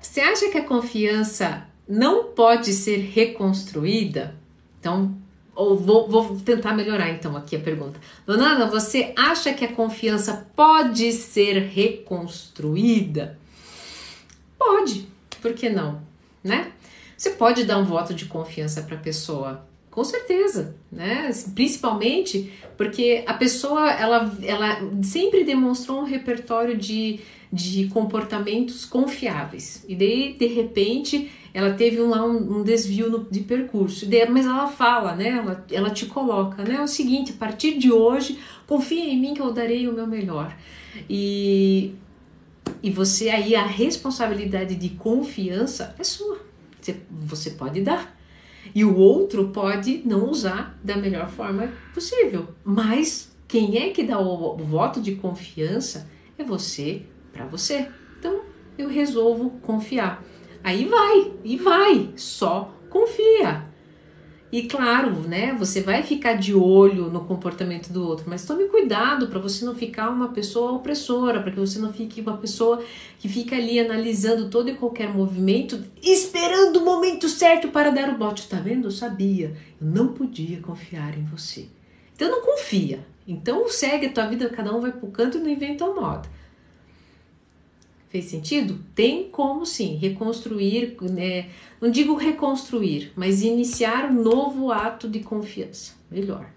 você 0.00 0.20
acha 0.22 0.48
que 0.48 0.56
a 0.56 0.64
confiança 0.64 1.67
não 1.88 2.24
pode 2.32 2.72
ser 2.72 2.98
reconstruída? 2.98 4.34
Então, 4.78 5.16
ou 5.58 5.76
vou, 5.76 6.08
vou 6.08 6.38
tentar 6.38 6.72
melhorar 6.72 7.10
então 7.10 7.36
aqui 7.36 7.56
a 7.56 7.60
pergunta. 7.60 7.98
Dona 8.24 8.52
Ana, 8.52 8.66
você 8.66 9.12
acha 9.16 9.52
que 9.52 9.64
a 9.64 9.72
confiança 9.72 10.48
pode 10.54 11.12
ser 11.12 11.58
reconstruída? 11.62 13.36
Pode, 14.56 15.08
por 15.42 15.54
que 15.54 15.68
não, 15.68 16.00
né? 16.44 16.72
Você 17.16 17.30
pode 17.30 17.64
dar 17.64 17.78
um 17.78 17.84
voto 17.84 18.14
de 18.14 18.26
confiança 18.26 18.82
para 18.82 18.94
a 18.94 19.00
pessoa, 19.00 19.66
com 19.90 20.04
certeza, 20.04 20.76
né? 20.92 21.28
Principalmente 21.56 22.52
porque 22.76 23.24
a 23.26 23.34
pessoa 23.34 23.90
ela, 23.90 24.32
ela 24.44 24.78
sempre 25.02 25.42
demonstrou 25.42 25.98
um 25.98 26.04
repertório 26.04 26.76
de, 26.76 27.18
de 27.52 27.88
comportamentos 27.88 28.84
confiáveis 28.84 29.84
e 29.88 29.96
daí 29.96 30.34
de 30.34 30.46
repente 30.46 31.32
ela 31.54 31.72
teve 31.74 32.00
um, 32.00 32.12
um, 32.12 32.58
um 32.58 32.62
desvio 32.64 33.10
no, 33.10 33.24
de 33.30 33.40
percurso, 33.40 34.06
mas 34.30 34.46
ela 34.46 34.68
fala, 34.68 35.14
né? 35.14 35.28
Ela, 35.28 35.66
ela 35.70 35.90
te 35.90 36.06
coloca, 36.06 36.62
né? 36.62 36.76
É 36.76 36.82
o 36.82 36.88
seguinte, 36.88 37.32
a 37.32 37.38
partir 37.38 37.78
de 37.78 37.90
hoje, 37.90 38.38
confia 38.66 39.04
em 39.04 39.18
mim 39.18 39.34
que 39.34 39.40
eu 39.40 39.52
darei 39.52 39.88
o 39.88 39.92
meu 39.92 40.06
melhor. 40.06 40.56
E 41.08 41.94
e 42.82 42.90
você 42.90 43.28
aí, 43.28 43.54
a 43.54 43.64
responsabilidade 43.64 44.74
de 44.74 44.90
confiança 44.90 45.94
é 45.98 46.04
sua. 46.04 46.40
Você, 46.80 46.96
você 47.10 47.50
pode 47.50 47.80
dar. 47.80 48.16
E 48.74 48.84
o 48.84 48.96
outro 48.96 49.48
pode 49.48 50.02
não 50.04 50.30
usar 50.30 50.78
da 50.82 50.96
melhor 50.96 51.28
forma 51.28 51.72
possível. 51.94 52.48
Mas 52.64 53.32
quem 53.46 53.78
é 53.78 53.90
que 53.90 54.04
dá 54.04 54.18
o, 54.18 54.54
o 54.54 54.58
voto 54.58 55.00
de 55.00 55.14
confiança 55.16 56.08
é 56.38 56.44
você 56.44 57.02
para 57.32 57.46
você. 57.46 57.88
Então 58.18 58.42
eu 58.76 58.88
resolvo 58.88 59.50
confiar. 59.62 60.22
Aí 60.68 60.84
vai, 60.84 61.32
e 61.42 61.56
vai, 61.56 62.10
só 62.14 62.74
confia. 62.90 63.64
E 64.52 64.64
claro, 64.64 65.20
né, 65.20 65.54
você 65.58 65.80
vai 65.80 66.02
ficar 66.02 66.34
de 66.34 66.52
olho 66.52 67.10
no 67.10 67.24
comportamento 67.24 67.90
do 67.90 68.06
outro, 68.06 68.26
mas 68.28 68.44
tome 68.44 68.64
cuidado 68.64 69.28
para 69.28 69.38
você 69.38 69.64
não 69.64 69.74
ficar 69.74 70.10
uma 70.10 70.28
pessoa 70.28 70.72
opressora, 70.72 71.40
para 71.40 71.52
que 71.52 71.58
você 71.58 71.78
não 71.78 71.90
fique 71.90 72.20
uma 72.20 72.36
pessoa 72.36 72.84
que 73.18 73.30
fica 73.30 73.56
ali 73.56 73.80
analisando 73.80 74.50
todo 74.50 74.68
e 74.68 74.74
qualquer 74.74 75.08
movimento, 75.08 75.82
esperando 76.02 76.80
o 76.80 76.84
momento 76.84 77.30
certo 77.30 77.68
para 77.68 77.88
dar 77.88 78.10
o 78.10 78.18
bote. 78.18 78.46
Tá 78.46 78.58
vendo? 78.58 78.88
Eu 78.88 78.90
sabia, 78.90 79.56
eu 79.80 79.86
não 79.86 80.08
podia 80.08 80.60
confiar 80.60 81.16
em 81.16 81.24
você. 81.24 81.66
Então 82.14 82.30
não 82.30 82.42
confia. 82.42 83.06
Então 83.26 83.66
segue 83.70 84.08
a 84.08 84.12
tua 84.12 84.26
vida, 84.26 84.50
cada 84.50 84.76
um 84.76 84.82
vai 84.82 84.92
pro 84.92 85.08
canto 85.08 85.38
e 85.38 85.40
não 85.40 85.48
inventa 85.48 85.86
moda. 85.86 86.28
Fez 88.08 88.26
sentido? 88.26 88.78
Tem 88.94 89.28
como 89.28 89.66
sim 89.66 89.96
reconstruir, 89.96 90.96
né, 91.02 91.50
não 91.80 91.90
digo 91.90 92.14
reconstruir, 92.14 93.12
mas 93.14 93.42
iniciar 93.42 94.10
um 94.10 94.22
novo 94.22 94.72
ato 94.72 95.08
de 95.08 95.20
confiança. 95.20 95.92
Melhor. 96.10 96.48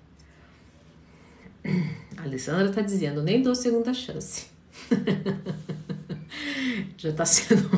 A 2.17 2.23
Alessandra 2.23 2.69
está 2.69 2.81
dizendo, 2.81 3.21
nem 3.21 3.41
dou 3.41 3.53
segunda 3.53 3.93
chance. 3.93 4.45
Já 6.97 7.09
está 7.09 7.25
sendo. 7.25 7.69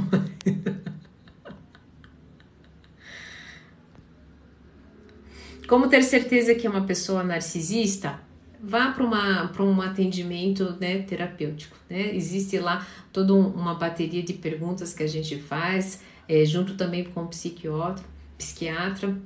Como 5.68 5.88
ter 5.88 6.04
certeza 6.04 6.54
que 6.54 6.68
é 6.68 6.70
uma 6.70 6.86
pessoa 6.86 7.24
narcisista? 7.24 8.20
Vá 8.64 8.92
para 8.92 9.64
um 9.64 9.82
atendimento 9.82 10.78
né, 10.80 11.00
terapêutico. 11.00 11.76
Né? 11.90 12.16
Existe 12.16 12.58
lá 12.58 12.88
toda 13.12 13.34
uma 13.34 13.76
bateria 13.76 14.24
de 14.24 14.34
perguntas 14.34 14.94
que 14.94 15.04
a 15.04 15.08
gente 15.08 15.38
faz, 15.38 16.02
é, 16.30 16.46
junto 16.46 16.76
também 16.76 17.04
com 17.04 17.24
o 17.24 17.28
psiquiatra, 17.28 18.06
psiquiatra, 18.38 19.18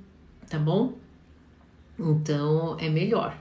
tá 0.49 0.57
bom? 0.57 0.93
Então 1.99 2.77
é 2.79 2.89
melhor. 2.89 3.37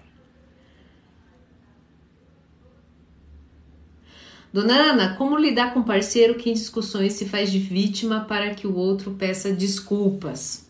Dona 4.53 4.75
Ana, 4.75 5.17
como 5.17 5.37
lidar 5.39 5.73
com 5.75 5.83
parceiro 5.83 6.35
que 6.35 6.51
em 6.51 6.55
discussões 6.55 7.15
se 7.15 7.27
faz 7.27 7.51
de 7.51 7.59
vítima 7.59 8.21
para 8.21 8.55
que 8.55 8.67
o 8.67 8.75
outro 8.75 9.13
peça 9.13 9.53
desculpas? 9.53 10.67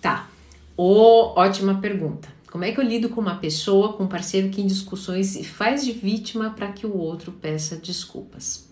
Tá, 0.00 0.28
oh, 0.76 1.32
ótima 1.38 1.80
pergunta. 1.80 2.37
Como 2.50 2.64
é 2.64 2.72
que 2.72 2.80
eu 2.80 2.84
lido 2.84 3.10
com 3.10 3.20
uma 3.20 3.36
pessoa, 3.36 3.92
com 3.92 4.04
um 4.04 4.08
parceiro 4.08 4.48
que 4.48 4.62
em 4.62 4.66
discussões 4.66 5.26
se 5.28 5.44
faz 5.44 5.84
de 5.84 5.92
vítima 5.92 6.50
para 6.50 6.72
que 6.72 6.86
o 6.86 6.96
outro 6.96 7.30
peça 7.30 7.76
desculpas? 7.76 8.68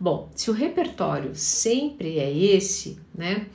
Bom, 0.00 0.30
se 0.34 0.50
o 0.50 0.54
repertório 0.54 1.30
sempre 1.34 2.18
é 2.18 2.36
esse, 2.36 2.98
né? 3.14 3.46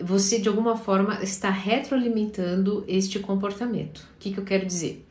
Você 0.00 0.38
de 0.38 0.48
alguma 0.48 0.76
forma 0.76 1.22
está 1.22 1.50
retroalimentando 1.50 2.84
este 2.86 3.18
comportamento. 3.18 3.98
O 3.98 4.18
que, 4.18 4.32
que 4.32 4.38
eu 4.38 4.44
quero 4.44 4.64
dizer? 4.64 5.04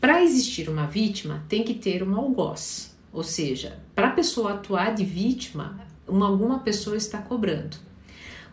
Para 0.00 0.22
existir 0.22 0.68
uma 0.68 0.86
vítima, 0.86 1.44
tem 1.48 1.62
que 1.62 1.74
ter 1.74 2.02
um 2.02 2.14
algoz. 2.16 2.96
Ou 3.12 3.22
seja, 3.22 3.78
para 3.94 4.08
a 4.08 4.12
pessoa 4.12 4.54
atuar 4.54 4.94
de 4.94 5.04
vítima, 5.04 5.80
uma, 6.06 6.26
alguma 6.26 6.58
pessoa 6.58 6.96
está 6.96 7.18
cobrando. 7.18 7.76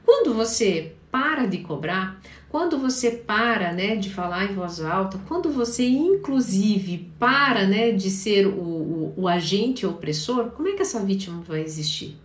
Quando 0.05 0.33
você 0.33 0.93
para 1.13 1.45
de 1.45 1.60
cobrar, 1.60 2.19
quando 2.49 2.80
você 2.80 3.12
para, 3.12 3.71
né, 3.71 3.95
de 3.95 4.10
falar 4.10 4.45
em 4.45 4.56
voz 4.56 4.82
alta, 4.82 5.21
quando 5.28 5.52
você 5.52 5.88
inclusive 5.88 7.08
para, 7.19 7.67
né, 7.67 7.91
de 7.91 8.10
ser 8.10 8.47
o, 8.47 8.60
o, 8.60 9.13
o 9.15 9.28
agente 9.28 9.86
opressor, 9.86 10.49
como 10.49 10.69
é 10.69 10.71
que 10.71 10.82
essa 10.82 10.99
vítima 10.99 11.39
vai 11.47 11.62
existir? 11.62 12.17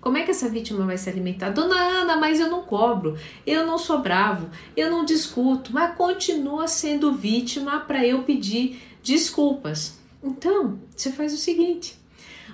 Como 0.00 0.18
é 0.18 0.24
que 0.24 0.32
essa 0.32 0.48
vítima 0.48 0.84
vai 0.84 0.98
se 0.98 1.08
alimentar? 1.08 1.50
Dona 1.50 1.76
Ana, 1.76 2.16
mas 2.16 2.40
eu 2.40 2.50
não 2.50 2.62
cobro, 2.62 3.16
eu 3.46 3.64
não 3.64 3.78
sou 3.78 4.02
bravo, 4.02 4.50
eu 4.76 4.90
não 4.90 5.04
discuto, 5.04 5.72
mas 5.72 5.94
continua 5.94 6.66
sendo 6.66 7.12
vítima 7.12 7.78
para 7.80 8.04
eu 8.04 8.24
pedir 8.24 8.82
desculpas. 9.00 9.96
Então, 10.20 10.80
você 10.94 11.12
faz 11.12 11.32
o 11.32 11.38
seguinte: 11.38 11.96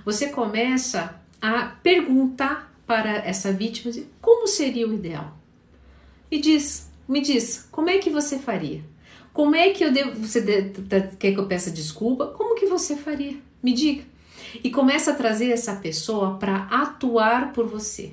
você 0.04 0.28
começa 0.28 1.18
a 1.40 1.62
perguntar 1.82 2.70
para 2.86 3.16
essa 3.16 3.50
vítima 3.50 3.90
como 4.20 4.46
seria 4.46 4.86
o 4.86 4.92
ideal. 4.92 5.39
E 6.30 6.38
diz: 6.38 6.90
me 7.08 7.20
diz, 7.20 7.68
como 7.70 7.90
é 7.90 7.98
que 7.98 8.08
você 8.08 8.38
faria? 8.38 8.82
Como 9.32 9.54
é 9.54 9.70
que 9.70 9.84
eu 9.84 9.92
devo. 9.92 10.24
Você 10.24 10.72
quer 11.18 11.32
que 11.32 11.40
eu 11.40 11.46
peça 11.46 11.70
desculpa? 11.70 12.28
Como 12.28 12.54
que 12.54 12.66
você 12.66 12.96
faria? 12.96 13.36
Me 13.62 13.72
diga. 13.72 14.04
E 14.62 14.70
começa 14.70 15.12
a 15.12 15.14
trazer 15.14 15.50
essa 15.50 15.76
pessoa 15.76 16.36
para 16.36 16.64
atuar 16.64 17.52
por 17.52 17.66
você. 17.66 18.12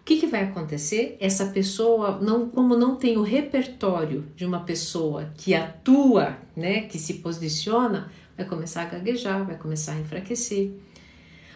O 0.00 0.04
que, 0.04 0.16
que 0.16 0.26
vai 0.26 0.44
acontecer? 0.44 1.16
Essa 1.20 1.46
pessoa, 1.46 2.18
não, 2.20 2.48
como 2.48 2.76
não 2.76 2.96
tem 2.96 3.16
o 3.16 3.22
repertório 3.22 4.26
de 4.34 4.44
uma 4.44 4.60
pessoa 4.60 5.32
que 5.36 5.54
atua, 5.54 6.36
né, 6.56 6.82
que 6.82 6.98
se 6.98 7.14
posiciona, 7.14 8.10
vai 8.36 8.44
começar 8.44 8.82
a 8.82 8.86
gaguejar, 8.86 9.46
vai 9.46 9.56
começar 9.56 9.92
a 9.92 10.00
enfraquecer. 10.00 10.72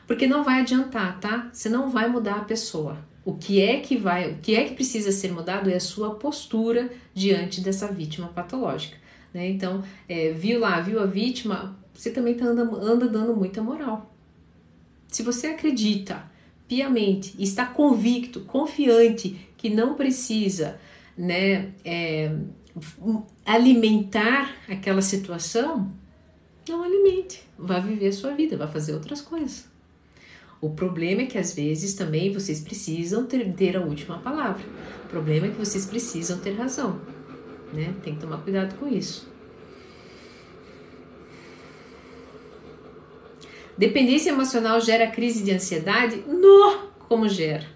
Porque 0.06 0.28
não 0.28 0.44
vai 0.44 0.60
adiantar, 0.60 1.18
tá? 1.18 1.50
Você 1.52 1.68
não 1.68 1.90
vai 1.90 2.08
mudar 2.08 2.36
a 2.36 2.44
pessoa. 2.44 2.98
O 3.26 3.34
que 3.34 3.60
é 3.60 3.80
que 3.80 3.96
vai, 3.96 4.30
o 4.30 4.36
que 4.36 4.54
é 4.54 4.62
que 4.62 4.74
precisa 4.76 5.10
ser 5.10 5.32
mudado 5.32 5.68
é 5.68 5.74
a 5.74 5.80
sua 5.80 6.14
postura 6.14 6.88
diante 7.12 7.60
dessa 7.60 7.88
vítima 7.88 8.28
patológica. 8.28 8.96
Né? 9.34 9.48
Então, 9.48 9.82
é, 10.08 10.30
viu 10.30 10.60
lá, 10.60 10.80
viu 10.80 11.00
a 11.00 11.06
vítima, 11.06 11.76
você 11.92 12.12
também 12.12 12.34
tá 12.34 12.44
anda, 12.44 12.62
anda 12.62 13.08
dando 13.08 13.34
muita 13.34 13.60
moral. 13.60 14.14
Se 15.08 15.24
você 15.24 15.48
acredita 15.48 16.30
piamente, 16.68 17.34
está 17.42 17.66
convicto, 17.66 18.42
confiante 18.42 19.36
que 19.56 19.70
não 19.70 19.94
precisa, 19.94 20.78
né, 21.18 21.72
é, 21.84 22.32
alimentar 23.44 24.54
aquela 24.68 25.02
situação, 25.02 25.92
não 26.68 26.84
alimente, 26.84 27.42
vá 27.58 27.80
viver 27.80 28.06
a 28.06 28.12
sua 28.12 28.34
vida, 28.34 28.56
vá 28.56 28.68
fazer 28.68 28.94
outras 28.94 29.20
coisas. 29.20 29.66
O 30.60 30.70
problema 30.70 31.22
é 31.22 31.26
que 31.26 31.38
às 31.38 31.54
vezes 31.54 31.94
também 31.94 32.32
vocês 32.32 32.60
precisam 32.60 33.26
ter, 33.26 33.52
ter 33.52 33.76
a 33.76 33.80
última 33.80 34.18
palavra. 34.18 34.64
O 35.04 35.08
problema 35.08 35.46
é 35.46 35.50
que 35.50 35.58
vocês 35.58 35.86
precisam 35.86 36.38
ter 36.38 36.52
razão, 36.52 37.00
né? 37.72 37.94
Tem 38.02 38.14
que 38.14 38.20
tomar 38.20 38.38
cuidado 38.38 38.76
com 38.78 38.88
isso. 38.88 39.28
Dependência 43.76 44.30
emocional 44.30 44.80
gera 44.80 45.06
crise 45.06 45.44
de 45.44 45.52
ansiedade? 45.52 46.24
No, 46.26 46.88
como 47.08 47.28
gera? 47.28 47.66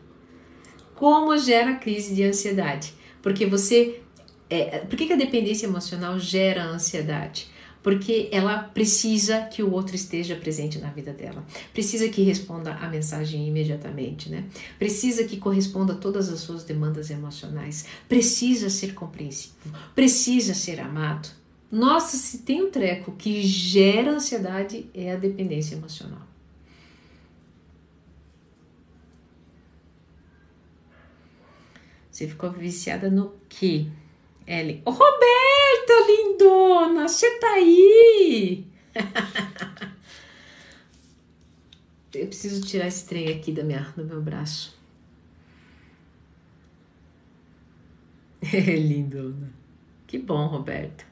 Como 0.94 1.36
gera 1.36 1.74
crise 1.74 2.14
de 2.14 2.24
ansiedade? 2.24 2.94
Porque 3.20 3.44
você. 3.44 4.00
É, 4.48 4.78
por 4.78 4.96
que, 4.96 5.06
que 5.06 5.12
a 5.12 5.16
dependência 5.16 5.66
emocional 5.66 6.18
gera 6.18 6.64
ansiedade? 6.64 7.48
Porque 7.82 8.28
ela 8.30 8.58
precisa 8.58 9.42
que 9.42 9.62
o 9.62 9.72
outro 9.72 9.96
esteja 9.96 10.36
presente 10.36 10.78
na 10.78 10.90
vida 10.90 11.12
dela, 11.12 11.44
precisa 11.72 12.08
que 12.08 12.22
responda 12.22 12.74
a 12.74 12.88
mensagem 12.88 13.46
imediatamente, 13.48 14.28
né? 14.28 14.44
Precisa 14.78 15.24
que 15.24 15.36
corresponda 15.36 15.94
a 15.94 15.96
todas 15.96 16.28
as 16.28 16.40
suas 16.40 16.64
demandas 16.64 17.10
emocionais, 17.10 17.86
precisa 18.08 18.68
ser 18.68 18.94
compreensivo, 18.94 19.54
precisa 19.94 20.54
ser 20.54 20.80
amado. 20.80 21.28
Nossa, 21.70 22.16
se 22.16 22.38
tem 22.38 22.62
um 22.62 22.70
treco 22.70 23.12
que 23.12 23.42
gera 23.42 24.10
ansiedade 24.10 24.86
é 24.92 25.12
a 25.12 25.16
dependência 25.16 25.76
emocional. 25.76 26.28
Você 32.10 32.26
ficou 32.26 32.50
viciada 32.50 33.08
no 33.08 33.32
quê? 33.48 33.86
Ellen. 34.50 34.82
Ô, 34.84 34.90
Roberta, 34.90 35.92
lindona, 36.08 37.06
você 37.06 37.38
tá 37.38 37.50
aí? 37.52 38.66
Eu 42.12 42.26
preciso 42.26 42.66
tirar 42.66 42.88
esse 42.88 43.06
trem 43.06 43.28
aqui 43.28 43.52
da 43.52 43.62
minha, 43.62 43.82
do 43.96 44.04
meu 44.04 44.20
braço. 44.20 44.76
É 48.42 48.58
lindona. 48.74 49.52
Que 50.08 50.18
bom, 50.18 50.48
Roberta. 50.48 51.04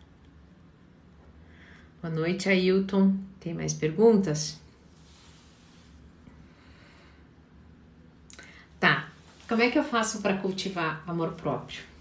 Boa 2.02 2.12
noite, 2.12 2.48
Ailton. 2.48 3.14
Tem 3.38 3.54
mais 3.54 3.72
perguntas? 3.72 4.60
Tá. 8.80 9.08
Como 9.48 9.62
é 9.62 9.70
que 9.70 9.78
eu 9.78 9.84
faço 9.84 10.20
para 10.20 10.38
cultivar 10.38 11.04
amor 11.06 11.34
próprio? 11.34 11.97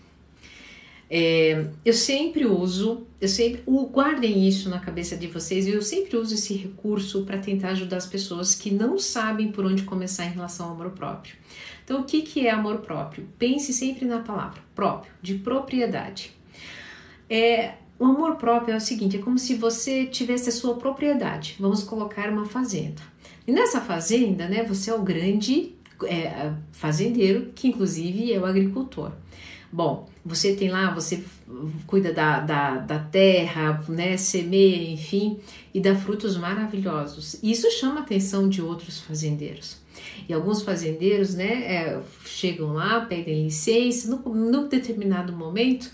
É, 1.10 1.68
eu 1.86 1.94
sempre 1.94 2.46
uso, 2.46 3.08
eu 3.20 3.30
sempre 3.30 3.64
guardem 3.66 4.48
isso 4.48 4.70
na 4.70 4.80
cabeça 4.80 5.16
de 5.16 5.28
vocês. 5.28 5.68
Eu 5.68 5.82
sempre 5.82 6.18
uso 6.18 6.36
esse 6.36 6.54
recurso 6.54 7.24
para 7.24 7.38
tentar 7.38 7.70
ajudar 7.70 7.98
as 7.98 8.06
pessoas 8.06 8.54
que 8.54 8.72
não 8.72 9.00
sabem 9.00 9.52
por 9.52 9.66
onde 9.66 9.84
começar 9.84 10.26
em 10.26 10.32
relação 10.32 10.68
ao 10.68 10.74
amor 10.74 10.92
próprio. 10.92 11.36
Então, 11.84 12.02
o 12.02 12.04
que, 12.04 12.22
que 12.22 12.46
é 12.46 12.52
amor 12.52 12.80
próprio? 12.80 13.28
Pense 13.40 13.72
sempre 13.72 14.06
na 14.06 14.20
palavra 14.20 14.62
próprio, 14.76 15.12
de 15.22 15.36
propriedade. 15.36 16.32
É, 17.30 17.76
o 17.98 18.06
amor 18.06 18.36
próprio 18.36 18.74
é 18.74 18.78
o 18.78 18.82
seguinte: 18.82 19.18
é 19.18 19.22
como 19.22 19.40
se 19.40 19.56
você 19.56 20.06
tivesse 20.06 20.50
a 20.50 20.52
sua 20.52 20.76
propriedade. 20.76 21.56
Vamos 21.60 21.84
colocar 21.84 22.30
uma 22.30 22.46
fazenda. 22.46 23.02
E 23.48 23.52
nessa 23.52 23.80
fazenda, 23.80 24.48
né, 24.50 24.64
você 24.64 24.92
é 24.92 24.94
o 24.94 25.02
grande 25.02 25.74
é, 26.04 26.52
fazendeiro, 26.74 27.54
que 27.56 27.70
inclusive 27.70 28.34
é 28.34 28.40
o 28.40 28.46
agricultor. 28.46 29.14
Bom, 29.78 30.10
você 30.26 30.56
tem 30.56 30.72
lá, 30.72 30.90
você 30.90 31.24
cuida 31.86 32.12
da, 32.12 32.40
da, 32.40 32.78
da 32.78 32.98
terra, 32.98 33.80
né, 33.88 34.18
semeia, 34.18 34.92
enfim, 34.92 35.38
e 35.72 35.80
dá 35.80 35.94
frutos 35.94 36.36
maravilhosos. 36.36 37.38
Isso 37.44 37.70
chama 37.70 38.00
a 38.00 38.02
atenção 38.02 38.50
de 38.50 38.60
outros 38.60 39.00
fazendeiros. 39.00 39.78
E 40.28 40.34
alguns 40.34 40.64
fazendeiros, 40.64 41.36
né, 41.36 41.46
é, 41.46 42.02
chegam 42.26 42.74
lá, 42.74 43.02
pedem 43.02 43.44
licença, 43.44 44.10
num 44.26 44.68
determinado 44.68 45.32
momento, 45.32 45.92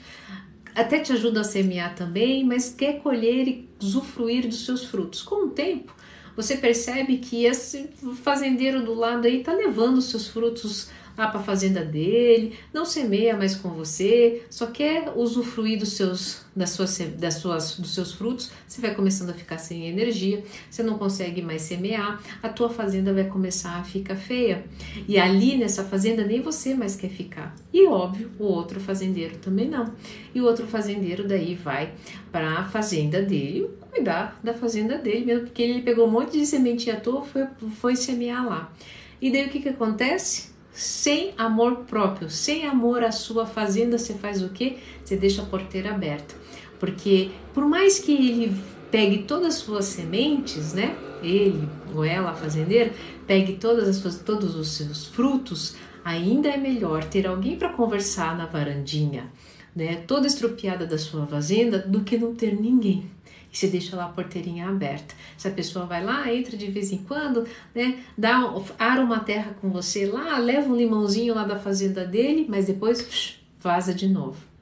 até 0.74 1.00
te 1.00 1.12
ajuda 1.12 1.42
a 1.42 1.44
semear 1.44 1.94
também, 1.94 2.46
mas 2.46 2.74
quer 2.74 3.02
colher 3.02 3.50
e 3.50 3.68
usufruir 3.82 4.48
dos 4.48 4.64
seus 4.64 4.86
frutos. 4.86 5.22
Com 5.22 5.48
o 5.48 5.50
tempo, 5.50 5.94
você 6.38 6.56
percebe 6.56 7.18
que 7.18 7.44
esse 7.44 7.90
fazendeiro 8.24 8.82
do 8.82 8.94
lado 8.94 9.28
aí 9.28 9.42
está 9.42 9.52
levando 9.52 9.98
os 9.98 10.06
seus 10.06 10.30
frutos 10.30 10.90
lá 11.18 11.28
para 11.28 11.40
a 11.40 11.44
fazenda 11.44 11.84
dele, 11.84 12.54
não 12.74 12.86
semeia 12.86 13.36
mais 13.36 13.56
com 13.56 13.70
você, 13.70 14.44
só 14.50 14.68
quer 14.68 15.14
usufruir 15.16 15.80
dos 15.80 15.94
seus, 15.94 16.46
das 16.56 16.72
suas, 16.72 16.98
das 17.18 17.36
suas, 17.36 17.80
dos 17.80 17.94
seus 17.94 18.14
frutos, 18.14 18.52
você 18.68 18.82
vai 18.82 18.94
começando 18.94 19.30
a 19.30 19.34
ficar 19.34 19.58
sem 19.58 19.88
energia, 19.88 20.44
você 20.70 20.82
não 20.82 20.98
consegue 20.98 21.42
mais 21.42 21.62
semear, 21.62 22.22
a 22.42 22.50
tua 22.50 22.70
fazenda 22.70 23.14
vai 23.14 23.26
começar 23.26 23.78
a 23.78 23.84
ficar 23.84 24.16
feia. 24.16 24.66
E 25.08 25.18
ali 25.20 25.58
nessa 25.58 25.84
fazenda 25.84 26.24
nem 26.24 26.42
você 26.42 26.74
mais 26.74 26.96
quer 26.96 27.10
ficar. 27.10 27.56
E 27.72 27.88
óbvio, 27.88 28.32
o 28.40 28.46
outro 28.46 28.80
fazendeiro 28.80 29.38
também 29.38 29.70
não. 29.70 29.94
E 30.34 30.42
o 30.42 30.46
outro 30.46 30.66
fazendeiro 30.68 31.28
daí 31.28 31.56
vai 31.56 31.94
para 32.32 32.60
a 32.60 32.66
fazenda 32.66 33.22
dele 33.22 33.70
cuidar 33.94 34.40
da 34.44 34.54
fazenda 34.54 34.98
dele, 34.98 35.26
mesmo 35.26 35.46
porque 35.46 35.62
ele 35.62 35.82
pegou 35.82 36.08
um 36.08 36.12
monte 36.12 36.38
de 36.38 36.46
semente 36.46 36.90
à 36.90 37.00
toa, 37.00 37.24
foi, 37.24 37.46
foi 37.80 37.96
semear 37.96 38.46
lá. 38.46 38.74
E 39.22 39.32
daí 39.32 39.46
o 39.46 39.50
que 39.50 39.62
que 39.62 39.70
acontece? 39.70 40.53
Sem 40.74 41.34
amor 41.38 41.86
próprio, 41.88 42.30
sem 42.30 42.66
amor 42.66 43.04
à 43.04 43.12
sua 43.12 43.46
fazenda, 43.46 43.98
você 43.98 44.16
faz 44.16 44.42
o 44.42 44.50
quê? 44.50 44.78
Você 45.04 45.16
deixa 45.16 45.44
a 45.44 45.46
porteira 45.46 45.92
aberta. 45.92 46.36
Porque 46.80 47.32
por 47.54 47.66
mais 47.66 48.00
que 48.00 48.12
ele 48.12 48.60
pegue 48.92 49.20
todas 49.20 49.56
as 49.56 49.62
suas 49.62 49.86
sementes, 49.86 50.74
né? 50.74 50.98
Ele 51.22 51.70
ou 51.96 52.04
ela, 52.04 52.32
a 52.32 52.36
fazendeira, 52.36 52.92
pegue 53.26 53.54
todas 53.54 53.88
as 53.88 53.98
suas, 53.98 54.20
todos 54.20 54.56
os 54.56 54.70
seus 54.70 55.06
frutos, 55.06 55.76
ainda 56.04 56.50
é 56.50 56.58
melhor 56.58 57.04
ter 57.04 57.28
alguém 57.28 57.56
para 57.56 57.70
conversar 57.70 58.36
na 58.36 58.46
varandinha, 58.46 59.32
né? 59.76 60.04
Toda 60.08 60.28
estropiada 60.28 60.86
da 60.86 60.98
sua 60.98 61.26
fazenda, 61.28 61.80
do 61.80 62.02
que 62.02 62.18
não 62.18 62.36
ter 62.36 62.60
ninguém 62.60 63.13
e 63.54 63.58
você 63.58 63.68
deixa 63.68 63.96
lá 63.96 64.06
a 64.06 64.10
porteirinha 64.10 64.68
aberta. 64.68 65.14
Se 65.38 65.48
a 65.48 65.52
pessoa 65.52 65.86
vai 65.86 66.04
lá, 66.04 66.34
entra 66.34 66.58
de 66.58 66.72
vez 66.72 66.92
em 66.92 66.98
quando, 66.98 67.48
né, 67.74 68.00
dá, 68.18 68.42
ara 68.80 69.02
uma 69.02 69.20
terra 69.20 69.56
com 69.62 69.70
você 69.70 70.08
lá, 70.08 70.40
leva 70.40 70.68
um 70.68 70.76
limãozinho 70.76 71.36
lá 71.36 71.44
da 71.44 71.60
fazenda 71.60 72.04
dele, 72.04 72.48
mas 72.50 72.66
depois 72.66 73.38
vaza 73.60 73.94
de 73.94 74.10
novo. 74.10 74.53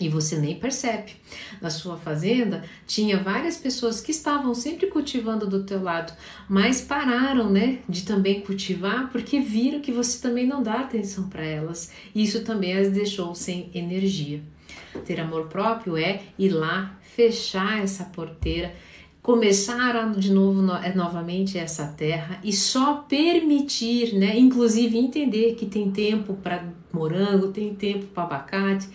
E 0.00 0.08
você 0.08 0.36
nem 0.36 0.54
percebe. 0.54 1.12
Na 1.60 1.70
sua 1.70 1.96
fazenda 1.96 2.62
tinha 2.86 3.18
várias 3.18 3.56
pessoas 3.56 4.00
que 4.00 4.12
estavam 4.12 4.54
sempre 4.54 4.86
cultivando 4.86 5.46
do 5.46 5.64
teu 5.64 5.82
lado, 5.82 6.12
mas 6.48 6.80
pararam, 6.80 7.50
né, 7.50 7.80
de 7.88 8.04
também 8.04 8.40
cultivar 8.40 9.10
porque 9.10 9.40
viram 9.40 9.80
que 9.80 9.90
você 9.90 10.20
também 10.20 10.46
não 10.46 10.62
dá 10.62 10.74
atenção 10.74 11.28
para 11.28 11.44
elas. 11.44 11.90
Isso 12.14 12.44
também 12.44 12.76
as 12.76 12.90
deixou 12.90 13.34
sem 13.34 13.70
energia. 13.74 14.40
Ter 15.04 15.20
amor 15.20 15.48
próprio 15.48 15.96
é 15.96 16.22
ir 16.38 16.50
lá 16.50 16.96
fechar 17.16 17.82
essa 17.82 18.04
porteira, 18.04 18.72
começar 19.20 20.12
de 20.12 20.32
novo 20.32 20.72
é, 20.76 20.94
novamente 20.94 21.58
essa 21.58 21.88
terra 21.88 22.38
e 22.44 22.52
só 22.52 23.04
permitir, 23.08 24.14
né, 24.14 24.38
inclusive 24.38 24.96
entender 24.96 25.56
que 25.56 25.66
tem 25.66 25.90
tempo 25.90 26.34
para 26.34 26.64
morango, 26.92 27.48
tem 27.48 27.74
tempo 27.74 28.06
para 28.06 28.22
abacate 28.22 28.88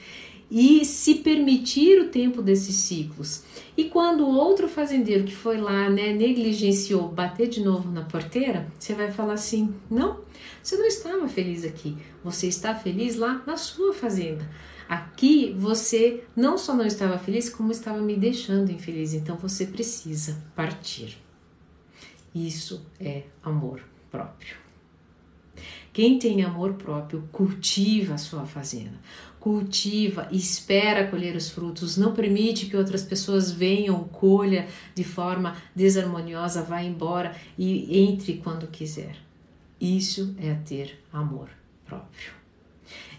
e 0.55 0.85
se 0.85 1.15
permitir 1.15 1.99
o 1.99 2.09
tempo 2.09 2.39
desses 2.39 2.75
ciclos. 2.75 3.43
E 3.75 3.85
quando 3.85 4.23
o 4.23 4.35
outro 4.35 4.69
fazendeiro 4.69 5.23
que 5.23 5.35
foi 5.35 5.57
lá, 5.57 5.89
né, 5.89 6.13
negligenciou 6.13 7.07
bater 7.07 7.49
de 7.49 7.63
novo 7.63 7.89
na 7.89 8.03
porteira, 8.03 8.67
você 8.77 8.93
vai 8.93 9.11
falar 9.11 9.33
assim: 9.33 9.73
não, 9.89 10.19
você 10.61 10.77
não 10.77 10.85
estava 10.85 11.27
feliz 11.27 11.65
aqui, 11.65 11.97
você 12.23 12.45
está 12.45 12.75
feliz 12.75 13.15
lá 13.15 13.41
na 13.47 13.57
sua 13.57 13.95
fazenda. 13.95 14.47
Aqui 14.87 15.55
você 15.57 16.23
não 16.35 16.55
só 16.55 16.75
não 16.75 16.85
estava 16.85 17.17
feliz, 17.17 17.49
como 17.49 17.71
estava 17.71 17.99
me 17.99 18.15
deixando 18.15 18.71
infeliz. 18.71 19.15
Então 19.15 19.35
você 19.37 19.65
precisa 19.65 20.39
partir. 20.55 21.17
Isso 22.35 22.85
é 22.99 23.23
amor 23.41 23.81
próprio. 24.11 24.63
Quem 25.93 26.17
tem 26.17 26.43
amor 26.43 26.73
próprio 26.73 27.29
cultiva 27.31 28.15
a 28.15 28.17
sua 28.17 28.45
fazenda, 28.45 28.99
cultiva, 29.43 30.29
espera 30.31 31.05
colher 31.05 31.35
os 31.35 31.49
frutos, 31.49 31.97
não 31.97 32.13
permite 32.13 32.67
que 32.67 32.77
outras 32.77 33.03
pessoas 33.03 33.51
venham, 33.51 34.05
colha 34.05 34.69
de 34.95 35.03
forma 35.03 35.57
desarmoniosa, 35.75 36.63
vá 36.63 36.81
embora 36.81 37.35
e 37.57 38.05
entre 38.05 38.37
quando 38.37 38.67
quiser. 38.67 39.17
Isso 39.81 40.33
é 40.39 40.53
ter 40.53 40.97
amor 41.11 41.49
próprio. 41.85 42.31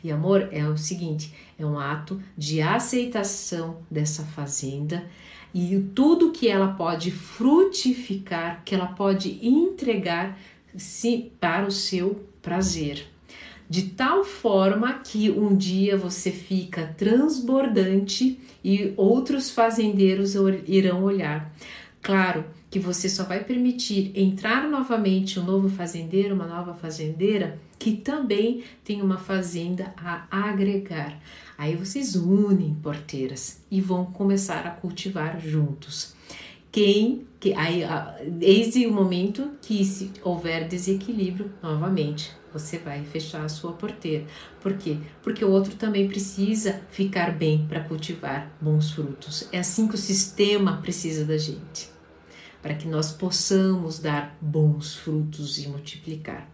E 0.02 0.10
amor 0.10 0.48
é 0.50 0.66
o 0.66 0.78
seguinte: 0.78 1.30
é 1.58 1.66
um 1.66 1.78
ato 1.78 2.18
de 2.38 2.62
aceitação 2.62 3.82
dessa 3.90 4.24
fazenda 4.24 5.04
e 5.52 5.78
tudo 5.94 6.32
que 6.32 6.48
ela 6.48 6.68
pode 6.68 7.10
frutificar, 7.10 8.62
que 8.64 8.74
ela 8.74 8.86
pode 8.86 9.46
entregar 9.46 10.38
se 10.74 11.30
para 11.38 11.66
o 11.66 11.70
seu 11.70 12.26
prazer. 12.40 13.13
De 13.68 13.82
tal 13.90 14.24
forma 14.24 14.92
que 14.94 15.30
um 15.30 15.56
dia 15.56 15.96
você 15.96 16.30
fica 16.30 16.94
transbordante 16.98 18.38
e 18.62 18.92
outros 18.96 19.50
fazendeiros 19.50 20.34
irão 20.66 21.02
olhar. 21.02 21.52
Claro 22.02 22.44
que 22.70 22.78
você 22.78 23.08
só 23.08 23.24
vai 23.24 23.42
permitir 23.42 24.12
entrar 24.14 24.68
novamente 24.68 25.40
um 25.40 25.44
novo 25.44 25.68
fazendeiro, 25.68 26.34
uma 26.34 26.46
nova 26.46 26.74
fazendeira 26.74 27.58
que 27.78 27.92
também 27.92 28.62
tem 28.84 29.00
uma 29.00 29.16
fazenda 29.16 29.94
a 29.96 30.26
agregar. 30.30 31.18
Aí 31.56 31.76
vocês 31.76 32.14
unem 32.14 32.74
porteiras 32.82 33.62
e 33.70 33.80
vão 33.80 34.06
começar 34.06 34.66
a 34.66 34.70
cultivar 34.70 35.40
juntos. 35.40 36.14
Quem, 36.72 37.24
que 37.38 37.54
aí, 37.54 37.82
eis 38.40 38.74
o 38.74 38.90
momento 38.90 39.50
que 39.62 39.84
se 39.84 40.10
houver 40.22 40.66
desequilíbrio 40.66 41.52
novamente, 41.62 42.32
você 42.54 42.78
vai 42.78 43.04
fechar 43.04 43.44
a 43.44 43.48
sua 43.48 43.72
porteira. 43.72 44.24
Por 44.60 44.78
quê? 44.78 44.98
Porque 45.22 45.44
o 45.44 45.50
outro 45.50 45.74
também 45.74 46.06
precisa 46.06 46.80
ficar 46.90 47.36
bem 47.36 47.66
para 47.66 47.82
cultivar 47.82 48.48
bons 48.60 48.92
frutos. 48.92 49.48
É 49.50 49.58
assim 49.58 49.88
que 49.88 49.96
o 49.96 49.98
sistema 49.98 50.80
precisa 50.80 51.24
da 51.24 51.36
gente, 51.36 51.90
para 52.62 52.74
que 52.74 52.86
nós 52.86 53.10
possamos 53.10 53.98
dar 53.98 54.38
bons 54.40 54.94
frutos 54.94 55.58
e 55.58 55.66
multiplicar. 55.68 56.48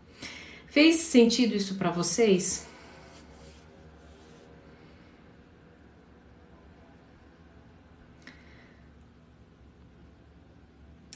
Fez 0.68 0.96
sentido 0.96 1.54
isso 1.54 1.74
para 1.74 1.90
vocês? 1.90 2.66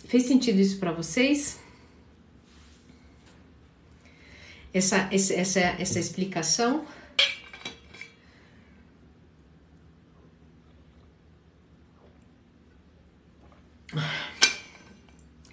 Fez 0.07 0.25
sentido 0.25 0.61
isso 0.61 0.79
para 0.79 0.93
vocês? 0.93 1.64
Essa, 4.75 5.09
essa, 5.13 5.61
essa 5.61 5.99
explicação? 6.01 6.85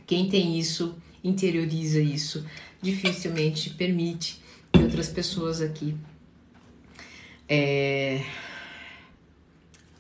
Quem 0.08 0.28
tem 0.28 0.60
isso, 0.60 0.98
interioriza 1.24 2.02
isso, 2.02 2.46
dificilmente 2.82 3.70
permite 3.70 4.42
que 4.74 4.82
outras 4.82 5.08
pessoas 5.08 5.62
aqui 5.62 5.96
é, 7.48 8.26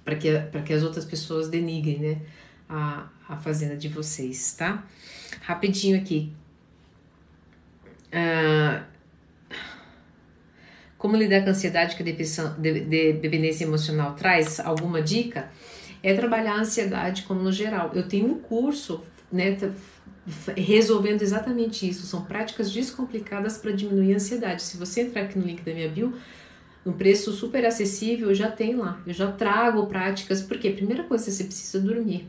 para 0.03 0.15
que, 0.15 0.29
que 0.65 0.73
as 0.73 0.83
outras 0.83 1.05
pessoas 1.05 1.47
denigrem, 1.47 1.99
né? 1.99 2.21
a, 2.71 3.09
a 3.27 3.37
fazenda 3.37 3.75
de 3.75 3.89
vocês, 3.89 4.53
tá? 4.53 4.87
Rapidinho 5.41 5.99
aqui. 5.99 6.31
Uh, 8.07 8.90
como 11.01 11.17
lidar 11.17 11.41
com 11.41 11.47
a 11.47 11.51
ansiedade 11.51 11.95
que 11.95 12.03
a 12.03 12.05
depressão, 12.05 12.53
de, 12.59 12.81
de, 12.81 13.13
dependência 13.13 13.63
emocional 13.63 14.13
traz? 14.13 14.59
Alguma 14.59 15.01
dica? 15.01 15.49
É 16.03 16.13
trabalhar 16.13 16.53
a 16.53 16.59
ansiedade 16.59 17.23
como 17.23 17.41
no 17.41 17.51
geral. 17.51 17.89
Eu 17.95 18.07
tenho 18.07 18.27
um 18.27 18.37
curso, 18.37 19.01
né, 19.31 19.57
resolvendo 20.55 21.23
exatamente 21.23 21.89
isso. 21.89 22.05
São 22.05 22.23
práticas 22.23 22.71
descomplicadas 22.71 23.57
para 23.57 23.71
diminuir 23.71 24.13
a 24.13 24.17
ansiedade. 24.17 24.61
Se 24.61 24.77
você 24.77 25.01
entrar 25.01 25.23
aqui 25.23 25.39
no 25.39 25.43
link 25.43 25.63
da 25.63 25.73
minha 25.73 25.89
bio, 25.89 26.13
um 26.85 26.91
preço 26.91 27.31
super 27.31 27.65
acessível, 27.65 28.29
eu 28.29 28.35
já 28.35 28.51
tenho 28.51 28.77
lá. 28.77 29.01
Eu 29.07 29.13
já 29.13 29.31
trago 29.31 29.87
práticas, 29.87 30.43
porque 30.43 30.67
a 30.67 30.73
primeira 30.73 31.03
coisa 31.05 31.31
você 31.31 31.45
precisa 31.45 31.79
dormir. 31.79 32.27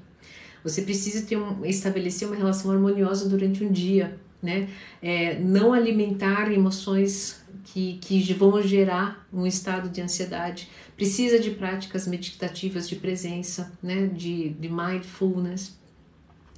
Você 0.64 0.80
precisa 0.80 1.26
ter 1.26 1.37
um, 1.37 1.62
estabelecer 1.66 2.26
uma 2.26 2.37
relação 2.37 2.70
harmoniosa 2.70 3.28
durante 3.28 3.62
um 3.62 3.70
dia, 3.70 4.18
né? 4.42 4.70
É, 5.02 5.38
não 5.38 5.74
alimentar 5.74 6.50
emoções 6.50 7.41
que, 7.64 7.98
que 7.98 8.33
vão 8.35 8.61
gerar 8.62 9.27
um 9.33 9.46
estado 9.46 9.88
de 9.88 10.01
ansiedade. 10.01 10.68
Precisa 10.96 11.38
de 11.38 11.51
práticas 11.53 12.07
meditativas 12.07 12.88
de 12.88 12.96
presença, 12.96 13.72
né? 13.83 14.07
De, 14.07 14.51
de 14.51 14.68
mindfulness. 14.68 15.79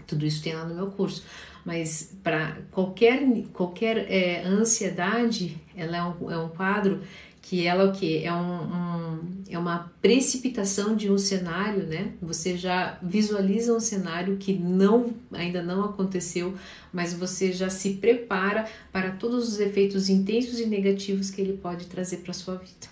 Tudo 0.07 0.27
isso 0.27 0.43
tem 0.43 0.55
lá 0.55 0.65
no 0.65 0.75
meu 0.75 0.91
curso. 0.91 1.25
Mas 1.65 2.15
para 2.23 2.59
qualquer, 2.71 3.23
qualquer 3.53 4.11
é, 4.11 4.45
ansiedade, 4.45 5.57
ela 5.75 5.97
é 5.97 6.03
um, 6.03 6.31
é 6.31 6.39
um 6.39 6.49
quadro 6.49 7.03
que 7.45 7.67
ela 7.67 7.85
o 7.85 7.93
que 7.93 8.25
é 8.25 8.33
um, 8.33 8.63
um, 8.63 9.21
é 9.51 9.59
uma 9.59 9.93
precipitação 10.01 10.97
de 10.97 11.13
um 11.13 11.19
cenário, 11.19 11.85
né? 11.85 12.13
Você 12.23 12.57
já 12.57 12.99
visualiza 13.03 13.75
um 13.75 13.81
cenário 13.81 14.39
que 14.39 14.55
não 14.55 15.13
ainda 15.31 15.63
não 15.63 15.85
aconteceu, 15.85 16.55
mas 16.91 17.13
você 17.13 17.53
já 17.53 17.69
se 17.69 17.97
prepara 17.97 18.67
para 18.91 19.11
todos 19.11 19.47
os 19.47 19.61
efeitos 19.61 20.09
intensos 20.09 20.59
e 20.59 20.65
negativos 20.65 21.29
que 21.29 21.39
ele 21.43 21.53
pode 21.53 21.85
trazer 21.85 22.19
para 22.19 22.33
sua 22.33 22.57
vida. 22.57 22.89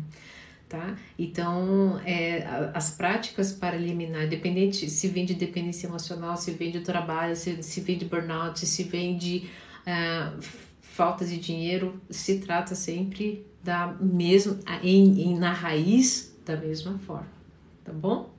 tá? 0.68 0.98
Então, 1.20 2.02
é, 2.04 2.44
as 2.74 2.90
práticas 2.90 3.52
para 3.52 3.76
eliminar, 3.76 4.28
dependente 4.28 4.90
se 4.90 5.08
vem 5.08 5.24
de 5.24 5.36
dependência 5.36 5.86
emocional, 5.86 6.36
se 6.36 6.50
vem 6.50 6.72
de 6.72 6.80
trabalho, 6.80 7.36
se, 7.36 7.62
se 7.62 7.80
vem 7.82 7.96
de 7.96 8.06
burnout, 8.06 8.66
se 8.66 8.84
vem 8.86 9.16
de 9.16 9.48
uh, 9.86 10.42
falta 10.82 11.24
de 11.24 11.38
dinheiro, 11.38 12.02
se 12.10 12.40
trata 12.40 12.74
sempre 12.74 13.51
da 13.64 13.96
mesma 14.00 14.58
em, 14.84 15.22
em, 15.22 15.38
na 15.38 15.52
raiz 15.54 16.36
da 16.46 16.56
mesma 16.58 16.98
forma, 17.00 17.30
tá 17.84 17.94
bom? 17.94 18.31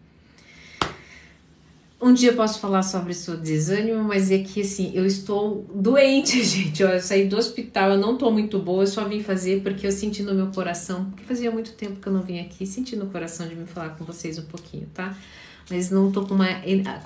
Um 2.02 2.12
dia 2.12 2.30
eu 2.30 2.36
posso 2.36 2.58
falar 2.58 2.82
sobre 2.82 3.12
isso 3.12 3.36
desânimo, 3.36 4.02
mas 4.02 4.28
é 4.32 4.38
que 4.38 4.62
assim, 4.62 4.90
eu 4.92 5.06
estou 5.06 5.64
doente, 5.72 6.42
gente. 6.42 6.82
eu 6.82 7.00
saí 7.00 7.28
do 7.28 7.36
hospital, 7.36 7.92
eu 7.92 7.98
não 7.98 8.18
tô 8.18 8.28
muito 8.28 8.58
boa, 8.58 8.82
eu 8.82 8.88
só 8.88 9.04
vim 9.04 9.22
fazer 9.22 9.62
porque 9.62 9.86
eu 9.86 9.92
senti 9.92 10.20
no 10.20 10.34
meu 10.34 10.48
coração, 10.48 11.04
porque 11.04 11.22
fazia 11.22 11.48
muito 11.52 11.74
tempo 11.74 12.00
que 12.00 12.08
eu 12.08 12.12
não 12.12 12.20
vim 12.20 12.40
aqui, 12.40 12.66
senti 12.66 12.96
no 12.96 13.06
coração 13.06 13.46
de 13.46 13.54
me 13.54 13.66
falar 13.66 13.90
com 13.90 14.04
vocês 14.04 14.36
um 14.36 14.42
pouquinho, 14.42 14.88
tá? 14.92 15.16
Mas 15.70 15.92
não 15.92 16.10
tô 16.10 16.26
com, 16.26 16.34
uma, 16.34 16.48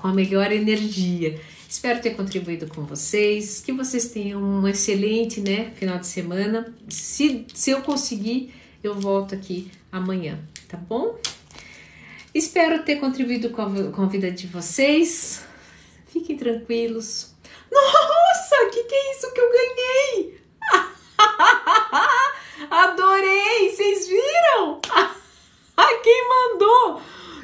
com 0.01 0.09
a 0.09 0.15
melhor 0.15 0.51
energia. 0.51 1.39
Espero 1.69 2.01
ter 2.01 2.17
contribuído 2.17 2.67
com 2.67 2.83
vocês, 2.85 3.61
que 3.61 3.73
vocês 3.73 4.09
tenham 4.09 4.43
um 4.43 4.67
excelente 4.67 5.43
né, 5.43 5.73
final 5.75 5.99
de 5.99 6.07
semana. 6.07 6.75
Se, 6.89 7.45
se 7.53 7.71
eu 7.71 7.83
conseguir, 7.83 8.51
eu 8.83 8.95
volto 8.95 9.35
aqui 9.35 9.71
amanhã, 9.93 10.39
tá 10.67 10.79
bom? 10.79 11.19
Espero 12.37 12.83
ter 12.83 12.97
contribuído 12.97 13.49
com 13.49 13.63
a, 13.63 13.91
com 13.91 14.03
a 14.03 14.07
vida 14.07 14.31
de 14.31 14.47
vocês. 14.47 15.43
Fiquem 16.09 16.37
tranquilos. 16.37 17.35
Nossa, 17.73 18.57
que 18.71 18.85
que 18.85 18.95
é 18.95 19.13
isso 19.13 19.33
que 19.33 19.41
eu 19.41 19.51
ganhei? 19.51 20.41
Adorei! 22.71 23.71
Vocês 23.71 24.07
viram? 24.07 24.81
Quem 26.05 26.29
mandou? 26.29 27.01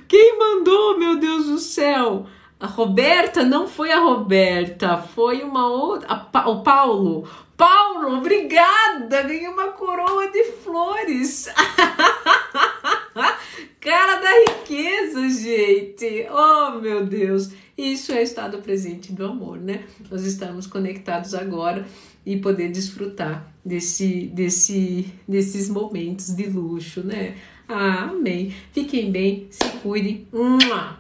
Quem 0.07 0.39
mandou, 0.39 0.99
meu 0.99 1.17
Deus 1.17 1.47
do 1.47 1.59
céu? 1.59 2.27
A 2.61 2.67
Roberta 2.67 3.43
não 3.43 3.67
foi 3.67 3.91
a 3.91 3.99
Roberta, 3.99 4.99
foi 4.99 5.43
uma 5.43 5.69
outra. 5.69 6.29
A, 6.33 6.51
o 6.51 6.63
Paulo. 6.63 7.27
Paulo, 7.57 8.19
obrigada! 8.19 9.23
Ganhei 9.23 9.49
uma 9.49 9.69
coroa 9.69 10.31
de 10.31 10.45
flores. 10.53 11.49
Cara 13.81 14.21
da 14.21 14.53
riqueza, 14.53 15.29
gente! 15.29 16.27
Oh, 16.31 16.81
meu 16.81 17.05
Deus! 17.07 17.51
Isso 17.77 18.13
é 18.13 18.23
estado 18.23 18.59
presente 18.59 19.13
do 19.13 19.25
amor, 19.25 19.59
né? 19.59 19.85
Nós 20.11 20.25
estamos 20.25 20.67
conectados 20.67 21.35
agora 21.35 21.87
e 22.25 22.37
poder 22.37 22.71
desfrutar 22.71 23.53
desse, 23.65 24.27
desse, 24.27 25.13
desses 25.27 25.69
momentos 25.69 26.35
de 26.35 26.47
luxo, 26.47 27.03
né? 27.03 27.37
Ah, 27.69 28.11
amém. 28.11 28.55
Fiquem 28.73 29.11
bem, 29.11 29.49
se 29.51 29.65
cuidem 29.83 30.27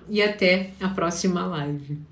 e 0.09 0.23
até 0.23 0.71
a 0.81 0.89
próxima 0.89 1.47
live. 1.47 2.12